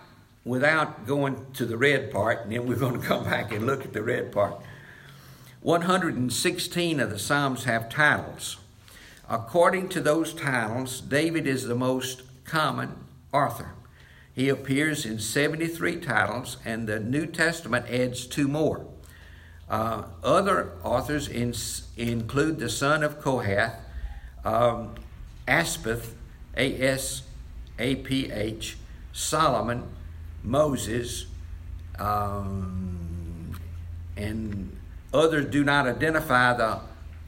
without 0.45 1.05
going 1.05 1.45
to 1.53 1.65
the 1.65 1.77
red 1.77 2.09
part, 2.09 2.43
and 2.43 2.51
then 2.51 2.65
we're 2.65 2.75
going 2.75 2.99
to 2.99 3.07
come 3.07 3.25
back 3.25 3.51
and 3.51 3.65
look 3.65 3.83
at 3.83 3.91
the 3.91 4.01
red 4.01 4.31
part. 4.31 4.61
116 5.59 6.99
of 6.99 7.09
the 7.09 7.19
Psalms 7.19 7.65
have 7.65 7.89
titles. 7.89 8.57
According 9.29 9.89
to 9.89 10.01
those 10.01 10.33
titles, 10.33 11.01
David 11.01 11.45
is 11.45 11.67
the 11.67 11.75
most 11.75 12.23
common 12.45 12.95
author. 13.33 13.73
He 14.33 14.47
appears 14.47 15.05
in 15.05 15.19
73 15.19 15.97
titles, 15.97 16.57
and 16.63 16.87
the 16.87 16.99
New 16.99 17.25
Testament 17.25 17.87
adds 17.89 18.25
two 18.25 18.47
more. 18.47 18.85
Uh, 19.71 20.03
other 20.21 20.73
authors 20.83 21.29
in, 21.29 21.53
include 21.95 22.59
the 22.59 22.67
son 22.67 23.03
of 23.03 23.21
Kohath, 23.21 23.75
um, 24.43 24.95
Aspaph, 25.47 26.09
A 26.57 26.81
S 26.81 27.23
A 27.79 27.95
P 27.95 28.29
H, 28.29 28.75
Solomon, 29.13 29.83
Moses, 30.43 31.25
um, 31.97 33.57
and 34.17 34.75
others 35.13 35.45
do 35.49 35.63
not 35.63 35.87
identify 35.87 36.51
the 36.53 36.81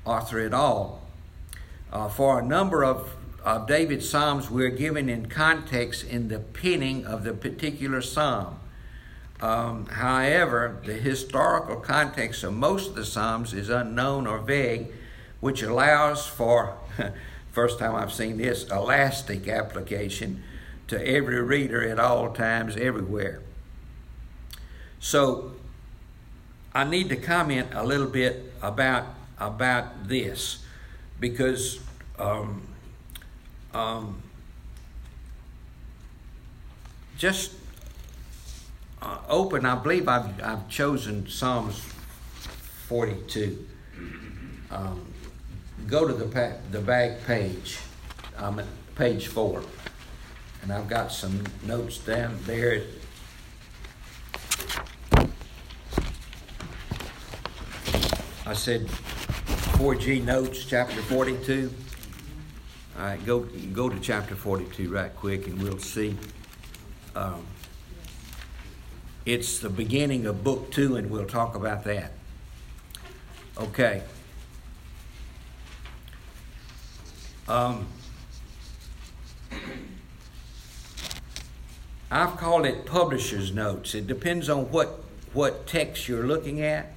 author 0.03 0.41
at 0.41 0.53
all. 0.53 1.01
Uh, 1.93 2.09
for 2.09 2.41
a 2.41 2.45
number 2.45 2.83
of, 2.83 3.15
of 3.45 3.67
David's 3.67 4.09
Psalms, 4.09 4.49
we're 4.49 4.69
given 4.69 5.07
in 5.07 5.27
context 5.27 6.03
in 6.03 6.27
the 6.27 6.39
penning 6.39 7.05
of 7.05 7.23
the 7.23 7.31
particular 7.31 8.01
Psalm. 8.01 8.59
Um, 9.41 9.87
however, 9.87 10.79
the 10.85 10.93
historical 10.93 11.77
context 11.77 12.43
of 12.43 12.53
most 12.53 12.89
of 12.89 12.95
the 12.95 13.05
Psalms 13.05 13.53
is 13.53 13.69
unknown 13.69 14.25
or 14.25 14.39
vague, 14.39 14.87
which 15.41 15.61
allows 15.61 16.25
for, 16.25 16.77
first 17.51 17.79
time 17.79 17.95
I've 17.95 18.13
seen 18.13 18.37
this, 18.37 18.69
elastic 18.69 19.47
application 19.47 20.43
to 20.87 21.07
every 21.07 21.41
reader 21.41 21.87
at 21.87 21.99
all 21.99 22.31
times, 22.31 22.77
everywhere. 22.77 23.41
So 24.99 25.53
I 26.73 26.85
need 26.85 27.09
to 27.09 27.15
comment 27.15 27.69
a 27.73 27.83
little 27.83 28.07
bit 28.07 28.53
about 28.61 29.07
about 29.39 30.07
this 30.07 30.63
because 31.19 31.79
um, 32.17 32.61
um, 33.73 34.21
just 37.17 37.51
uh, 39.03 39.17
open. 39.27 39.65
I 39.65 39.75
believe 39.75 40.07
I've 40.07 40.41
I've 40.41 40.67
chosen 40.69 41.27
Psalms 41.27 41.79
forty 42.87 43.17
two. 43.27 43.67
Um, 44.71 45.05
go 45.85 46.07
to 46.07 46.13
the 46.13 46.25
pa- 46.25 46.57
the 46.71 46.79
back 46.79 47.25
page. 47.25 47.77
At 48.35 48.65
page 48.95 49.27
four, 49.27 49.63
and 50.63 50.73
I've 50.73 50.87
got 50.89 51.11
some 51.11 51.43
notes 51.65 51.99
down 51.99 52.37
there. 52.45 52.81
I 58.45 58.53
said 58.53 58.87
4G 59.77 60.23
notes, 60.25 60.65
chapter 60.65 61.01
42. 61.01 61.71
All 62.97 63.05
right, 63.05 63.25
go 63.25 63.47
go 63.71 63.87
to 63.89 63.99
chapter 63.99 64.35
42 64.35 64.89
right 64.91 65.15
quick, 65.15 65.47
and 65.47 65.61
we'll 65.61 65.79
see. 65.79 66.15
Um, 67.15 67.45
it's 69.25 69.59
the 69.59 69.69
beginning 69.69 70.25
of 70.25 70.43
book 70.43 70.71
two, 70.71 70.95
and 70.95 71.09
we'll 71.09 71.25
talk 71.25 71.55
about 71.55 71.83
that. 71.85 72.11
Okay. 73.57 74.03
Um, 77.47 77.87
I've 82.09 82.37
called 82.37 82.65
it 82.65 82.85
publisher's 82.85 83.53
notes. 83.53 83.95
It 83.95 84.07
depends 84.07 84.49
on 84.49 84.71
what 84.71 84.99
what 85.33 85.65
text 85.65 86.07
you're 86.07 86.27
looking 86.27 86.61
at. 86.61 86.93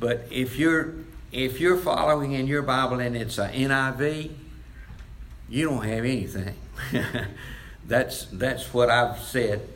But 0.00 0.26
if 0.30 0.56
you're 0.56 0.94
if 1.30 1.60
you're 1.60 1.76
following 1.76 2.32
in 2.32 2.46
your 2.46 2.62
Bible 2.62 3.00
and 3.00 3.16
it's 3.16 3.38
a 3.38 3.48
NIV, 3.48 4.30
you 5.48 5.68
don't 5.68 5.84
have 5.84 6.04
anything. 6.04 6.54
that's 7.86 8.26
that's 8.26 8.72
what 8.72 8.88
I've 8.88 9.18
said. 9.18 9.68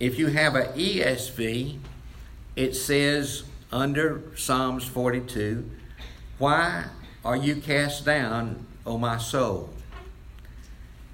If 0.00 0.18
you 0.18 0.26
have 0.28 0.56
an 0.56 0.72
ESV, 0.76 1.78
it 2.56 2.74
says 2.74 3.44
under 3.70 4.22
Psalms 4.36 4.84
42, 4.84 5.70
"Why 6.38 6.86
are 7.24 7.36
you 7.36 7.56
cast 7.56 8.04
down, 8.04 8.66
O 8.84 8.98
my 8.98 9.18
soul?" 9.18 9.70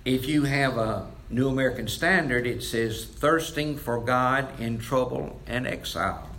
If 0.04 0.26
you 0.26 0.44
have 0.44 0.78
a 0.78 1.06
New 1.28 1.48
American 1.48 1.88
Standard, 1.88 2.46
it 2.46 2.62
says, 2.62 3.04
"Thirsting 3.04 3.76
for 3.76 4.00
God 4.00 4.58
in 4.58 4.78
trouble 4.78 5.40
and 5.46 5.66
exile." 5.66 6.30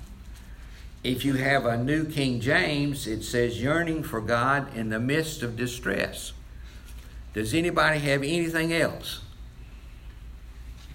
If 1.04 1.24
you 1.24 1.36
have 1.36 1.66
a 1.66 1.78
New 1.78 2.06
King 2.06 2.42
James, 2.42 3.08
it 3.08 3.24
says 3.24 3.62
yearning 3.62 4.04
for 4.04 4.22
God 4.22 4.76
in 4.76 4.90
the 4.90 5.00
midst 5.00 5.42
of 5.42 5.56
distress. 5.56 6.34
Does 7.34 7.54
anybody 7.54 8.00
have 8.00 8.24
anything 8.24 8.74
else 8.74 9.22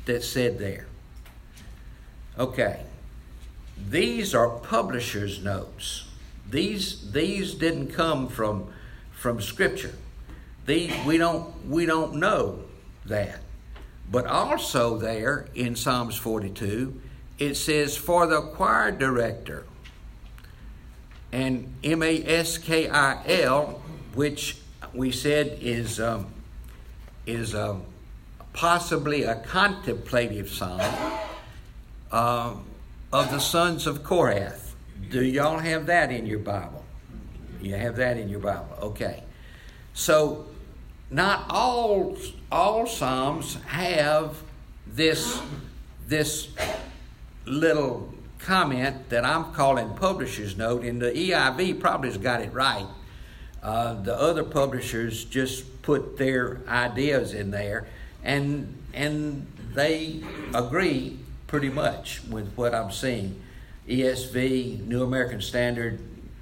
that's 0.04 0.28
said 0.28 0.58
there? 0.58 0.86
Okay. 2.38 2.82
These 3.88 4.34
are 4.34 4.48
publisher's 4.48 5.42
notes. 5.42 6.04
These 6.48 7.12
these 7.12 7.54
didn't 7.54 7.88
come 7.88 8.28
from 8.28 8.68
from 9.12 9.40
scripture. 9.40 9.94
These 10.66 10.92
we 11.04 11.18
don't 11.18 11.68
we 11.68 11.86
don't 11.86 12.14
know 12.14 12.60
that. 13.04 13.40
But 14.10 14.26
also 14.26 14.96
there 14.96 15.48
in 15.54 15.74
Psalms 15.74 16.16
42, 16.16 17.00
it 17.38 17.54
says 17.54 17.96
for 17.96 18.26
the 18.26 18.40
choir 18.40 18.92
director 18.92 19.66
and 21.32 21.74
M 21.82 22.02
A 22.02 22.24
S 22.24 22.58
K 22.58 22.88
I 22.88 23.22
L, 23.42 23.82
which 24.14 24.58
we 24.94 25.10
said 25.10 25.58
is 25.60 26.00
um, 26.00 26.26
is 27.26 27.54
um, 27.54 27.82
possibly 28.52 29.24
a 29.24 29.34
contemplative 29.36 30.48
psalm 30.48 30.80
of 32.16 33.30
the 33.30 33.38
sons 33.38 33.86
of 33.86 34.02
Korath. 34.02 34.72
Do 35.10 35.22
y'all 35.22 35.58
have 35.58 35.86
that 35.86 36.10
in 36.10 36.26
your 36.26 36.38
Bible? 36.38 36.84
You 37.60 37.74
have 37.74 37.96
that 37.96 38.16
in 38.16 38.28
your 38.28 38.40
Bible, 38.40 38.76
okay? 38.80 39.22
So, 39.92 40.46
not 41.10 41.46
all 41.50 42.16
all 42.50 42.86
psalms 42.86 43.56
have 43.66 44.36
this 44.86 45.40
this 46.08 46.48
little 47.44 48.12
comment 48.38 49.08
that 49.10 49.24
I'm 49.24 49.52
calling 49.52 49.90
publisher's 49.94 50.56
note, 50.56 50.84
and 50.84 51.00
the 51.00 51.10
EIV 51.10 51.80
probably 51.80 52.08
has 52.08 52.18
got 52.18 52.40
it 52.40 52.52
right. 52.52 52.86
Uh, 53.62 53.94
the 54.02 54.14
other 54.14 54.44
publishers 54.44 55.24
just 55.24 55.82
put 55.82 56.16
their 56.16 56.60
ideas 56.68 57.34
in 57.34 57.50
there, 57.50 57.86
and 58.22 58.74
and 58.94 59.46
they 59.74 60.22
agree 60.54 61.18
pretty 61.46 61.68
much 61.68 62.22
with 62.24 62.52
what 62.54 62.74
I'm 62.74 62.90
seeing. 62.90 63.40
ESV, 63.88 64.86
New 64.86 65.02
American 65.02 65.40
Standard, 65.40 66.00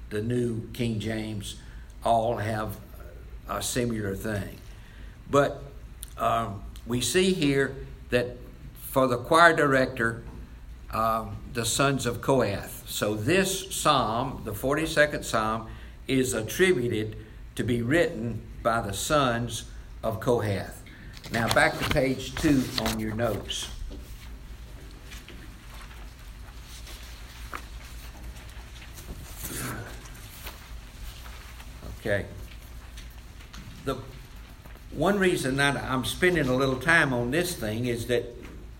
the 0.09 0.21
New 0.21 0.67
King 0.73 0.99
James, 0.99 1.57
all 2.03 2.37
have 2.37 2.77
a 3.49 3.61
similar 3.61 4.15
thing. 4.15 4.57
But 5.29 5.61
um, 6.17 6.63
we 6.87 7.01
see 7.01 7.33
here 7.33 7.75
that 8.09 8.37
for 8.77 9.07
the 9.07 9.17
choir 9.17 9.55
director, 9.55 10.23
um, 10.91 11.35
the 11.53 11.65
sons 11.65 12.05
of 12.05 12.21
Kohath. 12.21 12.83
So 12.87 13.15
this 13.15 13.75
psalm, 13.75 14.41
the 14.45 14.53
42nd 14.53 15.23
psalm, 15.23 15.67
is 16.07 16.33
attributed 16.33 17.17
to 17.55 17.63
be 17.63 17.81
written 17.81 18.41
by 18.63 18.81
the 18.81 18.93
sons 18.93 19.65
of 20.03 20.19
Kohath. 20.19 20.81
Now 21.31 21.51
back 21.53 21.77
to 21.79 21.89
page 21.89 22.35
two 22.35 22.63
on 22.81 22.99
your 22.99 23.15
notes. 23.15 23.69
Okay. 32.05 32.27
The 33.85 33.97
one 34.91 35.17
reason 35.17 35.55
that 35.55 35.75
I'm 35.75 36.05
spending 36.05 36.47
a 36.47 36.55
little 36.55 36.79
time 36.79 37.11
on 37.13 37.31
this 37.31 37.55
thing 37.55 37.85
is 37.85 38.05
that 38.07 38.25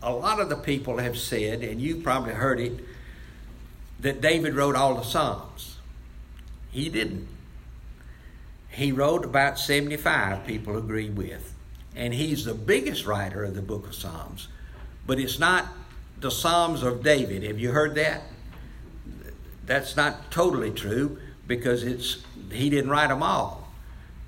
a 0.03 0.13
lot 0.13 0.39
of 0.39 0.49
the 0.49 0.55
people 0.55 0.99
have 0.99 1.17
said, 1.17 1.63
and 1.63 1.81
you 1.81 1.95
probably 1.95 2.33
heard 2.33 2.59
it, 2.59 2.73
that 3.99 4.21
David 4.21 4.53
wrote 4.53 4.75
all 4.75 4.93
the 4.93 5.01
Psalms. 5.01 5.77
He 6.69 6.87
didn't. 6.87 7.27
He 8.69 8.91
wrote 8.91 9.25
about 9.25 9.57
75, 9.57 10.45
people 10.45 10.77
agree 10.77 11.09
with. 11.09 11.55
And 11.95 12.13
he's 12.13 12.45
the 12.45 12.53
biggest 12.53 13.07
writer 13.07 13.43
of 13.43 13.55
the 13.55 13.61
book 13.63 13.87
of 13.87 13.95
Psalms. 13.95 14.49
But 15.07 15.19
it's 15.19 15.39
not 15.39 15.65
the 16.19 16.29
Psalms 16.29 16.83
of 16.83 17.01
David. 17.01 17.41
Have 17.41 17.57
you 17.57 17.71
heard 17.71 17.95
that? 17.95 18.21
That's 19.65 19.95
not 19.95 20.29
totally 20.29 20.69
true 20.69 21.17
because 21.47 21.83
it's 21.83 22.23
he 22.51 22.69
didn't 22.69 22.89
write 22.89 23.07
them 23.07 23.23
all. 23.23 23.67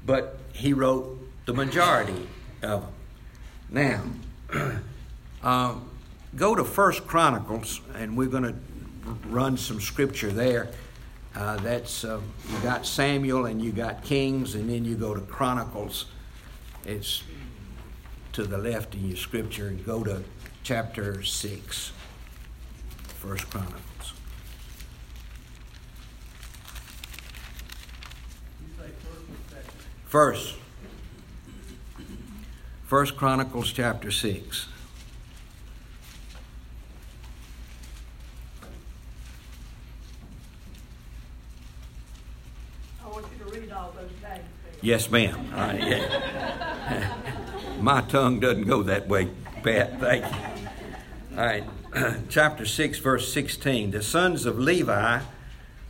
But 0.06 0.38
he 0.53 0.73
wrote 0.73 1.19
the 1.45 1.53
majority 1.53 2.27
of 2.63 2.82
them. 2.82 4.12
Now, 4.51 4.80
Um, 5.43 5.89
go 6.36 6.56
to 6.56 6.63
First 6.63 7.08
Chronicles, 7.08 7.82
and 7.95 8.17
we're 8.17 8.27
going 8.27 8.43
to 8.43 8.56
run 9.27 9.58
some 9.58 9.80
scripture 9.80 10.32
there. 10.32 10.69
Uh, 11.36 11.58
that's 11.58 12.03
uh, 12.03 12.19
you 12.49 12.60
got 12.60 12.86
Samuel 12.86 13.45
and 13.45 13.62
you 13.62 13.71
got 13.71 14.03
Kings, 14.03 14.56
and 14.56 14.69
then 14.69 14.84
you 14.84 14.95
go 14.95 15.13
to 15.13 15.21
Chronicles. 15.21 16.08
It's 16.86 17.23
to 18.34 18.43
the 18.43 18.58
left 18.58 18.95
in 18.95 19.08
your 19.08 19.17
scripture, 19.17 19.69
go 19.86 20.03
to 20.03 20.23
chapter 20.63 21.23
six. 21.23 21.91
First 23.19 23.49
Chronicles. 23.49 23.82
First. 30.08 30.56
First 32.86 33.17
Chronicles 33.17 33.72
chapter 33.74 34.10
six. 34.10 34.67
Yes, 44.80 45.10
ma'am. 45.10 45.52
Uh, 45.54 45.74
yeah. 45.78 47.15
My 47.82 48.02
tongue 48.02 48.39
doesn't 48.39 48.67
go 48.67 48.84
that 48.84 49.08
way, 49.08 49.28
Pat. 49.63 50.00
Thank 50.00 50.24
you. 50.24 51.38
All 51.38 51.46
right. 51.46 51.63
Chapter 52.30 52.65
6, 52.65 53.00
verse 53.00 53.34
16. 53.34 53.91
The 53.91 54.04
sons 54.04 54.46
of 54.46 54.60
Levi 54.60 55.22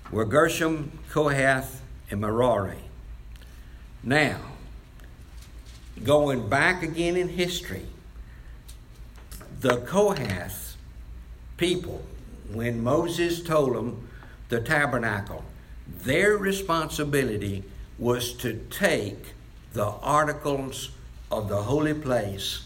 were 0.09 0.25
Gershom, 0.25 0.99
Kohath, 1.11 1.81
and 2.09 2.21
Merari. 2.21 2.86
Now, 4.07 4.39
going 6.01 6.47
back 6.47 6.81
again 6.81 7.17
in 7.17 7.27
history, 7.27 7.85
the 9.59 9.81
Kohath 9.81 10.77
people, 11.57 12.01
when 12.53 12.81
Moses 12.81 13.43
told 13.43 13.75
them 13.75 14.07
the 14.47 14.61
tabernacle, 14.61 15.43
their 15.85 16.37
responsibility 16.37 17.65
was 17.99 18.31
to 18.35 18.65
take 18.69 19.33
the 19.73 19.87
articles 19.87 20.91
of 21.29 21.49
the 21.49 21.63
holy 21.63 21.93
place 21.93 22.63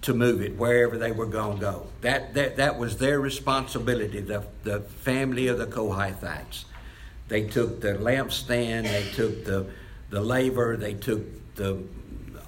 to 0.00 0.14
move 0.14 0.40
it 0.40 0.56
wherever 0.56 0.96
they 0.96 1.12
were 1.12 1.26
going 1.26 1.58
to 1.58 1.60
go. 1.60 1.86
That, 2.00 2.32
that, 2.32 2.56
that 2.56 2.78
was 2.78 2.96
their 2.96 3.20
responsibility, 3.20 4.20
the, 4.20 4.46
the 4.62 4.80
family 4.80 5.48
of 5.48 5.58
the 5.58 5.66
Kohathites. 5.66 6.64
They 7.28 7.48
took 7.48 7.82
the 7.82 7.96
lampstand, 7.96 8.84
they 8.84 9.04
took 9.12 9.44
the, 9.44 9.66
the 10.10 10.20
labor, 10.20 10.76
they 10.76 10.94
took 10.94 11.22
the, 11.54 11.82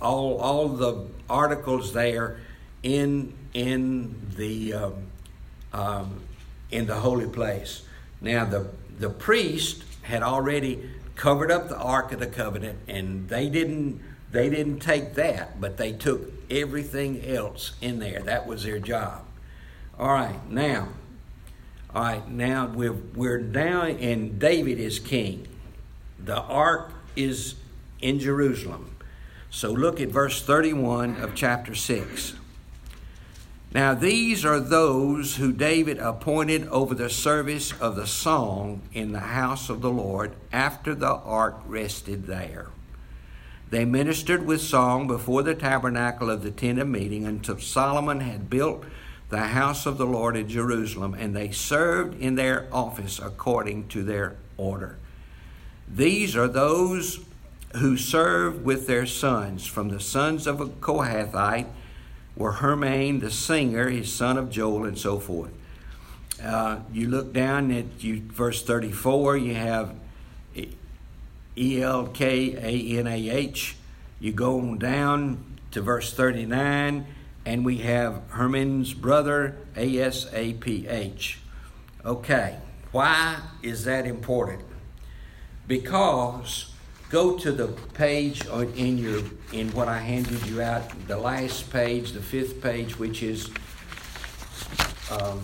all, 0.00 0.38
all 0.38 0.68
the 0.68 1.06
articles 1.30 1.92
there 1.92 2.40
in, 2.82 3.32
in, 3.54 4.14
the, 4.36 4.74
um, 4.74 4.94
um, 5.72 6.20
in 6.70 6.86
the 6.86 6.96
holy 6.96 7.28
place. 7.28 7.82
Now, 8.20 8.44
the, 8.44 8.68
the 8.98 9.10
priest 9.10 9.84
had 10.02 10.22
already 10.22 10.90
covered 11.14 11.50
up 11.50 11.68
the 11.68 11.78
Ark 11.78 12.12
of 12.12 12.20
the 12.20 12.26
Covenant, 12.26 12.78
and 12.88 13.28
they 13.28 13.48
didn't, 13.48 14.00
they 14.30 14.50
didn't 14.50 14.80
take 14.80 15.14
that, 15.14 15.60
but 15.60 15.76
they 15.76 15.92
took 15.92 16.32
everything 16.50 17.24
else 17.24 17.72
in 17.80 17.98
there. 17.98 18.20
That 18.20 18.46
was 18.46 18.64
their 18.64 18.78
job. 18.78 19.24
All 19.98 20.08
right, 20.08 20.50
now, 20.50 20.88
all 21.94 22.02
right, 22.02 22.28
now 22.28 22.66
we're, 22.66 22.92
we're 22.92 23.38
now 23.38 23.86
in 23.86 24.38
David 24.38 24.80
is 24.80 24.98
king. 24.98 25.46
The 26.18 26.40
ark 26.40 26.92
is 27.16 27.54
in 28.00 28.18
Jerusalem. 28.18 28.96
So 29.50 29.70
look 29.70 30.00
at 30.00 30.08
verse 30.08 30.42
31 30.42 31.16
of 31.16 31.34
chapter 31.34 31.74
6. 31.74 32.34
Now, 33.74 33.94
these 33.94 34.44
are 34.44 34.60
those 34.60 35.36
who 35.36 35.52
David 35.52 35.98
appointed 35.98 36.68
over 36.68 36.94
the 36.94 37.08
service 37.08 37.72
of 37.80 37.96
the 37.96 38.06
song 38.06 38.82
in 38.92 39.12
the 39.12 39.20
house 39.20 39.70
of 39.70 39.80
the 39.80 39.90
Lord 39.90 40.32
after 40.52 40.94
the 40.94 41.14
ark 41.14 41.56
rested 41.66 42.26
there. 42.26 42.66
They 43.70 43.86
ministered 43.86 44.44
with 44.44 44.60
song 44.60 45.06
before 45.06 45.42
the 45.42 45.54
tabernacle 45.54 46.28
of 46.28 46.42
the 46.42 46.50
tent 46.50 46.78
of 46.78 46.88
meeting 46.88 47.24
until 47.24 47.58
Solomon 47.58 48.20
had 48.20 48.50
built 48.50 48.84
the 49.30 49.38
house 49.38 49.86
of 49.86 49.96
the 49.96 50.04
Lord 50.04 50.36
in 50.36 50.46
Jerusalem, 50.46 51.14
and 51.14 51.34
they 51.34 51.50
served 51.50 52.20
in 52.20 52.34
their 52.34 52.68
office 52.70 53.18
according 53.18 53.88
to 53.88 54.02
their 54.02 54.36
order. 54.58 54.98
These 55.92 56.34
are 56.36 56.48
those 56.48 57.20
who 57.76 57.98
served 57.98 58.64
with 58.64 58.86
their 58.86 59.04
sons. 59.04 59.66
From 59.66 59.90
the 59.90 60.00
sons 60.00 60.46
of 60.46 60.60
a 60.60 60.66
Kohathite 60.66 61.66
were 62.34 62.52
Herman 62.52 63.20
the 63.20 63.30
singer, 63.30 63.90
his 63.90 64.10
son 64.10 64.38
of 64.38 64.50
Joel, 64.50 64.86
and 64.86 64.98
so 64.98 65.18
forth. 65.18 65.52
Uh, 66.42 66.80
you 66.92 67.08
look 67.08 67.34
down 67.34 67.70
at 67.70 68.02
you, 68.02 68.22
verse 68.22 68.62
34, 68.62 69.36
you 69.36 69.54
have 69.54 69.94
E 71.56 71.82
L 71.82 72.06
K 72.06 72.54
A 72.54 72.98
N 72.98 73.06
A 73.06 73.28
H. 73.28 73.76
You 74.18 74.32
go 74.32 74.58
on 74.58 74.78
down 74.78 75.44
to 75.72 75.82
verse 75.82 76.12
39, 76.14 77.06
and 77.44 77.64
we 77.64 77.78
have 77.78 78.22
Herman's 78.28 78.94
brother, 78.94 79.56
A 79.76 79.98
S 79.98 80.26
A 80.32 80.54
P 80.54 80.88
H. 80.88 81.38
Okay, 82.04 82.58
why 82.92 83.40
is 83.62 83.84
that 83.84 84.06
important? 84.06 84.62
Because 85.66 86.72
go 87.10 87.38
to 87.38 87.52
the 87.52 87.68
page 87.94 88.46
in 88.46 88.98
your 88.98 89.22
in 89.52 89.70
what 89.72 89.88
I 89.88 89.98
handed 89.98 90.46
you 90.46 90.62
out, 90.62 90.90
the 91.06 91.18
last 91.18 91.70
page, 91.70 92.12
the 92.12 92.22
fifth 92.22 92.62
page, 92.62 92.98
which 92.98 93.22
is 93.22 93.50
um, 95.10 95.40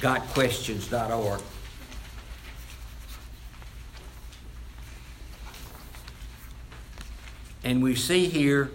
gotquestions.org. 0.00 1.40
And 7.64 7.82
we 7.82 7.94
see 7.96 8.28
here 8.28 8.70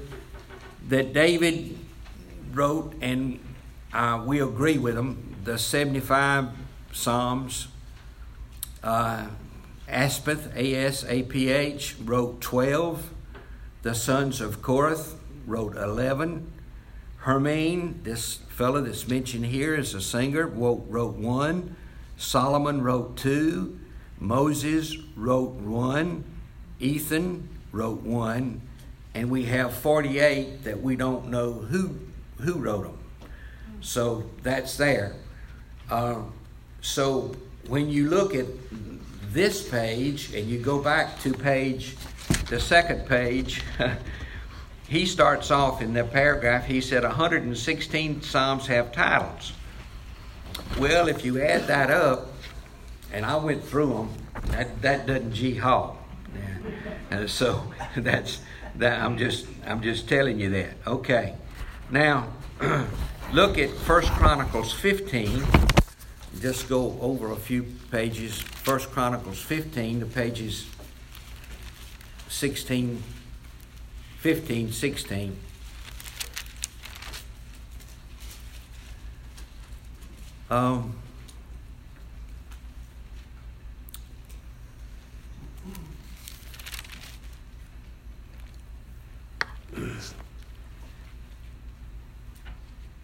that 0.90 1.14
David 1.14 1.80
wrote, 2.52 2.94
and 3.02 3.40
uh, 3.92 4.22
we 4.24 4.40
agree 4.40 4.78
with 4.78 4.96
him, 4.96 5.36
the 5.44 5.58
75 5.58 6.50
Psalms. 6.92 7.70
Uh, 8.84 9.28
Aspeth, 9.88 10.56
A 10.56 10.76
S 10.76 11.06
A 11.08 11.24
P 11.24 11.50
H, 11.50 11.96
wrote 12.04 12.41
12. 12.41 13.10
The 13.82 13.93
sons 13.96 14.41
of 14.41 14.62
Korath 14.62 15.15
wrote 15.46 15.76
11. 15.76 16.52
Herman, 17.17 18.02
this 18.04 18.36
fellow 18.50 18.82
that's 18.82 19.08
mentioned 19.08 19.46
here 19.46 19.76
is 19.76 19.93
a 19.93 20.02
singer, 20.02 20.48
wrote, 20.48 20.86
wrote 20.89 21.15
one. 21.15 21.76
Solomon 22.17 22.82
wrote 22.82 23.17
two. 23.17 23.80
Moses 24.19 24.98
wrote 25.15 25.54
one. 25.54 26.24
Ethan 26.80 27.50
wrote 27.72 28.02
one 28.02 28.62
and 29.15 29.30
we 29.30 29.46
have 29.46 29.74
48 29.74 30.63
that 30.63 30.82
we 30.82 30.96
don't 30.96 31.28
know 31.28 31.54
who 31.54 32.00
who 32.39 32.54
wrote 32.56 32.84
them. 32.84 32.98
So 33.82 34.24
that's 34.41 34.76
there. 34.78 35.15
Uh, 35.89 36.24
so 36.82 37.36
when 37.67 37.89
you 37.89 38.10
look 38.10 38.36
at 38.36 38.45
this 39.32 39.67
page 39.67 40.34
and 40.34 40.47
you 40.47 40.60
go 40.60 40.82
back 40.82 41.19
to 41.21 41.34
page, 41.34 41.95
the 42.49 42.60
second 42.60 43.08
page, 43.08 43.62
he 44.88 45.06
starts 45.06 45.52
off 45.52 45.82
in 45.82 45.93
the 45.93 46.04
paragraph. 46.04 46.65
He 46.65 46.82
said 46.82 47.04
116 47.04 48.21
psalms 48.21 48.67
have 48.67 48.91
titles. 48.91 49.54
Well, 50.80 51.08
if 51.08 51.26
you 51.26 51.41
add 51.41 51.67
that 51.67 51.89
up, 51.89 52.30
and 53.12 53.26
I 53.26 53.36
went 53.36 53.63
through 53.63 53.93
them, 53.93 54.10
that 54.47 54.82
that 54.82 55.06
doesn't 55.06 55.34
g 55.34 55.56
haul. 55.56 55.97
Yeah. 57.12 57.26
so 57.28 57.63
that's 57.97 58.41
that 58.76 59.02
I'm 59.02 59.17
just 59.17 59.45
I'm 59.65 59.82
just 59.82 60.10
telling 60.10 60.39
you 60.39 60.49
that. 60.52 60.76
Okay. 60.86 61.36
Now 61.91 62.28
look 63.34 63.58
at 63.58 63.69
First 63.69 64.12
Chronicles 64.12 64.73
15. 64.73 65.43
Just 66.39 66.67
go 66.67 66.98
over 67.00 67.32
a 67.32 67.36
few 67.36 67.63
pages. 67.91 68.41
First 68.41 68.91
Chronicles 68.91 69.39
15 69.41 70.02
to 70.02 70.06
pages 70.06 70.67
16 72.30 73.02
15 74.19 74.72
16. 74.72 75.38
Um, 80.50 80.96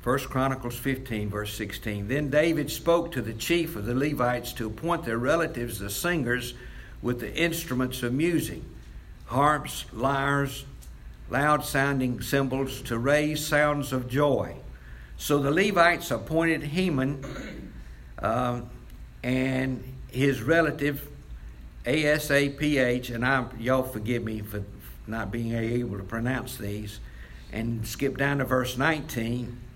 First 0.09 0.31
Chronicles 0.31 0.75
15, 0.75 1.29
verse 1.29 1.53
16. 1.53 2.07
Then 2.07 2.31
David 2.31 2.71
spoke 2.71 3.11
to 3.11 3.21
the 3.21 3.35
chief 3.35 3.75
of 3.75 3.85
the 3.85 3.93
Levites 3.93 4.53
to 4.53 4.65
appoint 4.65 5.05
their 5.05 5.19
relatives 5.19 5.77
the 5.77 5.91
singers 5.91 6.55
with 7.03 7.19
the 7.19 7.31
instruments 7.35 8.01
of 8.01 8.11
music, 8.11 8.63
harps, 9.25 9.85
lyres, 9.93 10.65
loud 11.29 11.63
sounding 11.63 12.23
cymbals 12.23 12.81
to 12.81 12.97
raise 12.97 13.45
sounds 13.45 13.93
of 13.93 14.09
joy. 14.09 14.55
So 15.17 15.37
the 15.37 15.51
Levites 15.51 16.09
appointed 16.09 16.63
Heman 16.63 17.71
uh, 18.17 18.61
and 19.21 19.83
his 20.09 20.41
relative 20.41 21.07
ASAPH, 21.85 23.13
and 23.13 23.23
I, 23.23 23.45
y'all 23.59 23.83
forgive 23.83 24.23
me 24.23 24.41
for 24.41 24.63
not 25.05 25.29
being 25.29 25.53
able 25.53 25.99
to 25.99 26.03
pronounce 26.03 26.57
these, 26.57 26.99
and 27.53 27.85
skip 27.85 28.17
down 28.17 28.39
to 28.39 28.45
verse 28.45 28.75
19. 28.75 29.68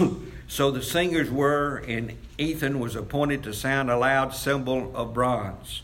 so 0.48 0.70
the 0.70 0.82
singers 0.82 1.30
were, 1.30 1.78
and 1.88 2.16
Ethan 2.38 2.78
was 2.80 2.96
appointed 2.96 3.42
to 3.44 3.54
sound 3.54 3.90
a 3.90 3.96
loud 3.96 4.34
cymbal 4.34 4.94
of 4.94 5.14
bronze. 5.14 5.82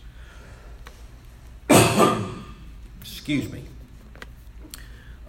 Excuse 3.00 3.50
me. 3.50 3.64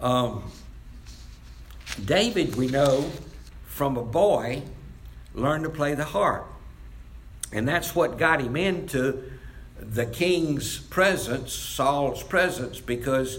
Um, 0.00 0.50
David, 2.04 2.56
we 2.56 2.68
know 2.68 3.10
from 3.66 3.96
a 3.96 4.02
boy, 4.02 4.62
learned 5.34 5.64
to 5.64 5.70
play 5.70 5.94
the 5.94 6.04
harp. 6.04 6.46
And 7.52 7.66
that's 7.66 7.94
what 7.94 8.18
got 8.18 8.40
him 8.40 8.56
into 8.56 9.24
the 9.78 10.06
king's 10.06 10.78
presence, 10.78 11.52
Saul's 11.52 12.22
presence, 12.22 12.80
because 12.80 13.38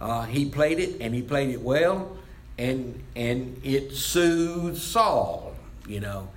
uh, 0.00 0.24
he 0.24 0.46
played 0.46 0.78
it 0.78 1.00
and 1.00 1.14
he 1.14 1.22
played 1.22 1.50
it 1.50 1.60
well, 1.60 2.16
and 2.60 3.02
and 3.16 3.58
it 3.64 3.92
soothed 3.92 4.76
Saul, 4.76 5.54
you 5.88 5.98
know. 5.98 6.28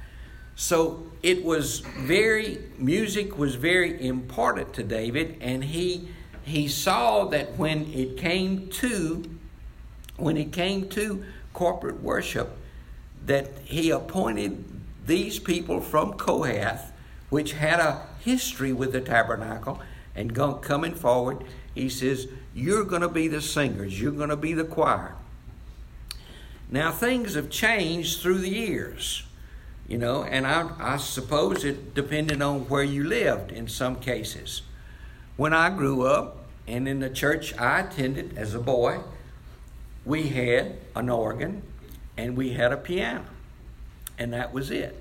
So 0.56 1.04
it 1.22 1.44
was 1.44 1.80
very 1.80 2.60
music 2.78 3.38
was 3.38 3.56
very 3.56 4.06
important 4.06 4.74
to 4.76 4.84
David, 4.84 5.38
and 5.42 5.66
he 5.66 6.08
he 6.44 6.68
saw 6.70 7.26
that 7.26 7.58
when 7.58 7.92
it 7.94 8.18
came 8.18 8.70
to 8.70 9.24
when 10.16 10.38
it 10.38 10.54
came 10.54 10.88
to 10.90 11.26
corporate 11.52 12.02
worship, 12.02 12.58
that 13.26 13.50
he 13.66 13.90
appointed 13.90 14.64
these 15.06 15.40
people 15.40 15.82
from 15.82 16.14
Kohath, 16.14 16.94
which 17.30 17.52
had 17.54 17.80
a 17.80 18.02
history 18.20 18.72
with 18.72 18.94
the 18.94 19.02
tabernacle, 19.02 19.82
and 20.16 20.34
coming 20.62 20.96
forward, 20.96 21.44
he 21.76 21.90
says, 21.90 22.28
You're 22.54 22.86
going 22.86 23.02
to 23.02 23.10
be 23.10 23.28
the 23.28 23.42
singers, 23.42 24.00
you're 24.00 24.12
going 24.14 24.30
to 24.30 24.38
be 24.38 24.54
the 24.54 24.64
choir. 24.64 25.16
Now, 26.74 26.92
things 26.92 27.36
have 27.36 27.52
changed 27.52 28.20
through 28.20 28.40
the 28.40 28.50
years, 28.50 29.22
you 29.88 30.00
know, 30.00 30.24
and 30.24 30.48
I, 30.48 30.72
I 30.80 30.98
suppose 30.98 31.64
it 31.64 31.94
depended 31.94 32.42
on 32.42 32.62
where 32.62 32.82
you 32.82 33.04
lived 33.04 33.52
in 33.52 33.68
some 33.68 33.98
cases. 33.98 34.64
When 35.38 35.54
I 35.54 35.70
grew 35.70 36.02
up, 36.02 36.46
and 36.68 36.88
in 36.88 37.00
the 37.00 37.12
church 37.12 37.56
I 37.60 37.82
attended 37.82 38.40
as 38.40 38.56
a 38.56 38.60
boy, 38.60 39.02
we 40.04 40.30
had 40.30 40.78
an 40.96 41.10
organ 41.10 41.62
and 42.18 42.36
we 42.36 42.54
had 42.54 42.72
a 42.72 42.78
piano, 42.78 43.26
and 44.18 44.34
that 44.34 44.52
was 44.52 44.72
it. 44.72 45.00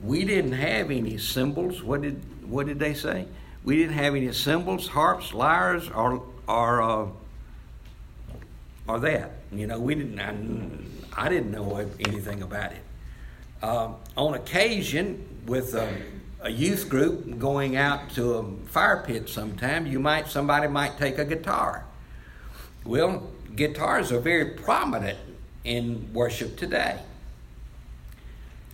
We 0.00 0.24
didn't 0.24 0.52
have 0.52 0.92
any 0.92 1.18
cymbals. 1.18 1.82
What 1.82 2.02
did 2.02 2.22
what 2.48 2.66
did 2.66 2.78
they 2.78 2.94
say? 2.94 3.26
We 3.64 3.78
didn't 3.78 3.96
have 3.96 4.14
any 4.14 4.32
cymbals, 4.32 4.86
harps, 4.86 5.34
lyres, 5.34 5.90
or 5.90 6.22
or 6.46 6.82
uh, 6.82 7.06
or 8.86 9.00
that. 9.00 9.32
You 9.52 9.66
know, 9.66 9.78
we 9.78 9.94
didn't. 9.94 10.18
I, 10.18 11.26
I 11.26 11.28
didn't 11.28 11.52
know 11.52 11.76
anything 12.00 12.42
about 12.42 12.72
it. 12.72 12.82
Uh, 13.62 13.92
on 14.16 14.34
occasion, 14.34 15.42
with 15.46 15.74
a, 15.74 15.88
a, 16.42 16.50
youth 16.50 16.88
group 16.88 17.38
going 17.38 17.76
out 17.76 18.10
to 18.10 18.34
a 18.34 18.56
fire 18.66 19.02
pit, 19.06 19.28
sometime 19.28 19.86
you 19.86 19.98
might 19.98 20.28
somebody 20.28 20.68
might 20.68 20.98
take 20.98 21.18
a 21.18 21.24
guitar. 21.24 21.84
Well, 22.84 23.30
guitars 23.56 24.12
are 24.12 24.20
very 24.20 24.50
prominent 24.50 25.18
in 25.64 26.12
worship 26.12 26.56
today. 26.56 26.98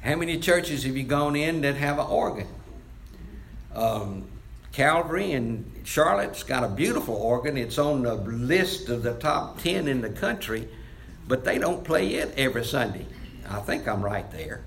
How 0.01 0.17
many 0.17 0.39
churches 0.39 0.85
have 0.85 0.97
you 0.97 1.05
gone 1.05 1.37
in 1.37 1.61
that 1.61 1.77
have 1.77 1.99
an 1.99 2.07
organ? 2.07 2.49
Um, 3.75 4.25
Calvary 4.73 5.33
in 5.33 5.70
Charlotte's 5.91 6.45
got 6.45 6.63
a 6.63 6.69
beautiful 6.69 7.17
organ. 7.17 7.57
It's 7.57 7.77
on 7.77 8.05
the 8.05 8.15
list 8.15 8.89
of 8.89 9.03
the 9.03 9.15
top 9.15 9.61
10 9.61 9.89
in 9.89 10.03
the 10.03 10.09
country, 10.09 10.69
but 11.27 11.43
they 11.43 11.59
don't 11.59 11.83
play 11.83 12.15
it 12.15 12.33
every 12.37 12.65
Sunday. 12.65 13.07
I 13.49 13.59
think 13.59 13.89
I'm 13.89 14.01
right 14.01 14.31
there. 14.31 14.63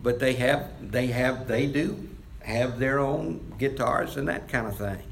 But 0.00 0.20
they 0.20 0.34
have 0.34 0.92
they 0.92 1.08
have 1.08 1.48
they 1.48 1.66
do 1.66 2.08
have 2.38 2.78
their 2.78 3.00
own 3.00 3.54
guitars 3.58 4.16
and 4.16 4.28
that 4.28 4.48
kind 4.48 4.68
of 4.68 4.78
thing. 4.78 5.02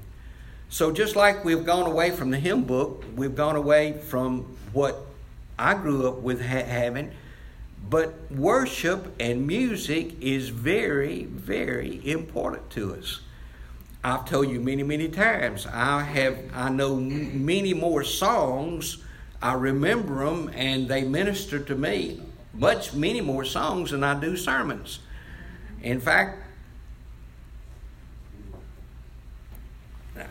So 0.69 0.93
just 0.93 1.17
like 1.17 1.45
we've 1.45 1.67
gone 1.67 1.91
away 1.91 2.13
from 2.13 2.31
the 2.31 2.39
hymn 2.39 2.63
book, 2.63 3.05
we've 3.17 3.35
gone 3.35 3.57
away 3.57 3.95
from 3.95 4.43
what 4.73 4.97
I 5.59 5.75
grew 5.75 6.07
up 6.07 6.19
with 6.19 6.41
ha- 6.41 6.63
having, 6.63 7.11
but 7.91 8.15
worship 8.31 9.13
and 9.19 9.45
music 9.45 10.15
is 10.21 10.51
very, 10.51 11.25
very 11.25 12.01
important 12.09 12.71
to 12.71 12.95
us. 12.95 13.23
I've 14.05 14.25
told 14.25 14.49
you 14.49 14.61
many, 14.61 14.83
many 14.83 15.09
times. 15.09 15.67
I 15.67 16.03
have, 16.03 16.39
I 16.55 16.71
know 16.71 16.97
many 16.97 17.73
more 17.75 18.03
songs. 18.03 18.99
I 19.41 19.55
remember 19.55 20.25
them, 20.25 20.51
and 20.55 20.89
they 20.89 21.05
minister 21.05 21.59
to 21.61 21.75
me 21.75 22.21
much, 22.53 22.95
many 22.95 23.21
more 23.21 23.45
songs 23.45 23.93
than 23.93 24.03
I 24.03 24.19
do 24.19 24.37
sermons. 24.37 25.01
In 25.83 26.01
fact, 26.01 26.39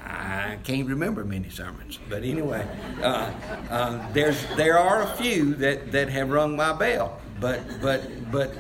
I 0.05 0.57
can't 0.63 0.88
remember 0.88 1.25
many 1.25 1.49
sermons, 1.49 1.97
but 2.10 2.23
anyway, 2.23 2.65
uh, 3.01 3.31
uh, 3.69 4.12
there's 4.13 4.45
there 4.55 4.77
are 4.77 5.01
a 5.01 5.07
few 5.15 5.55
that, 5.55 5.91
that 5.91 6.10
have 6.10 6.29
rung 6.29 6.55
my 6.55 6.71
bell 6.73 7.19
but 7.41 7.81
but 7.81 8.31
but 8.31 8.55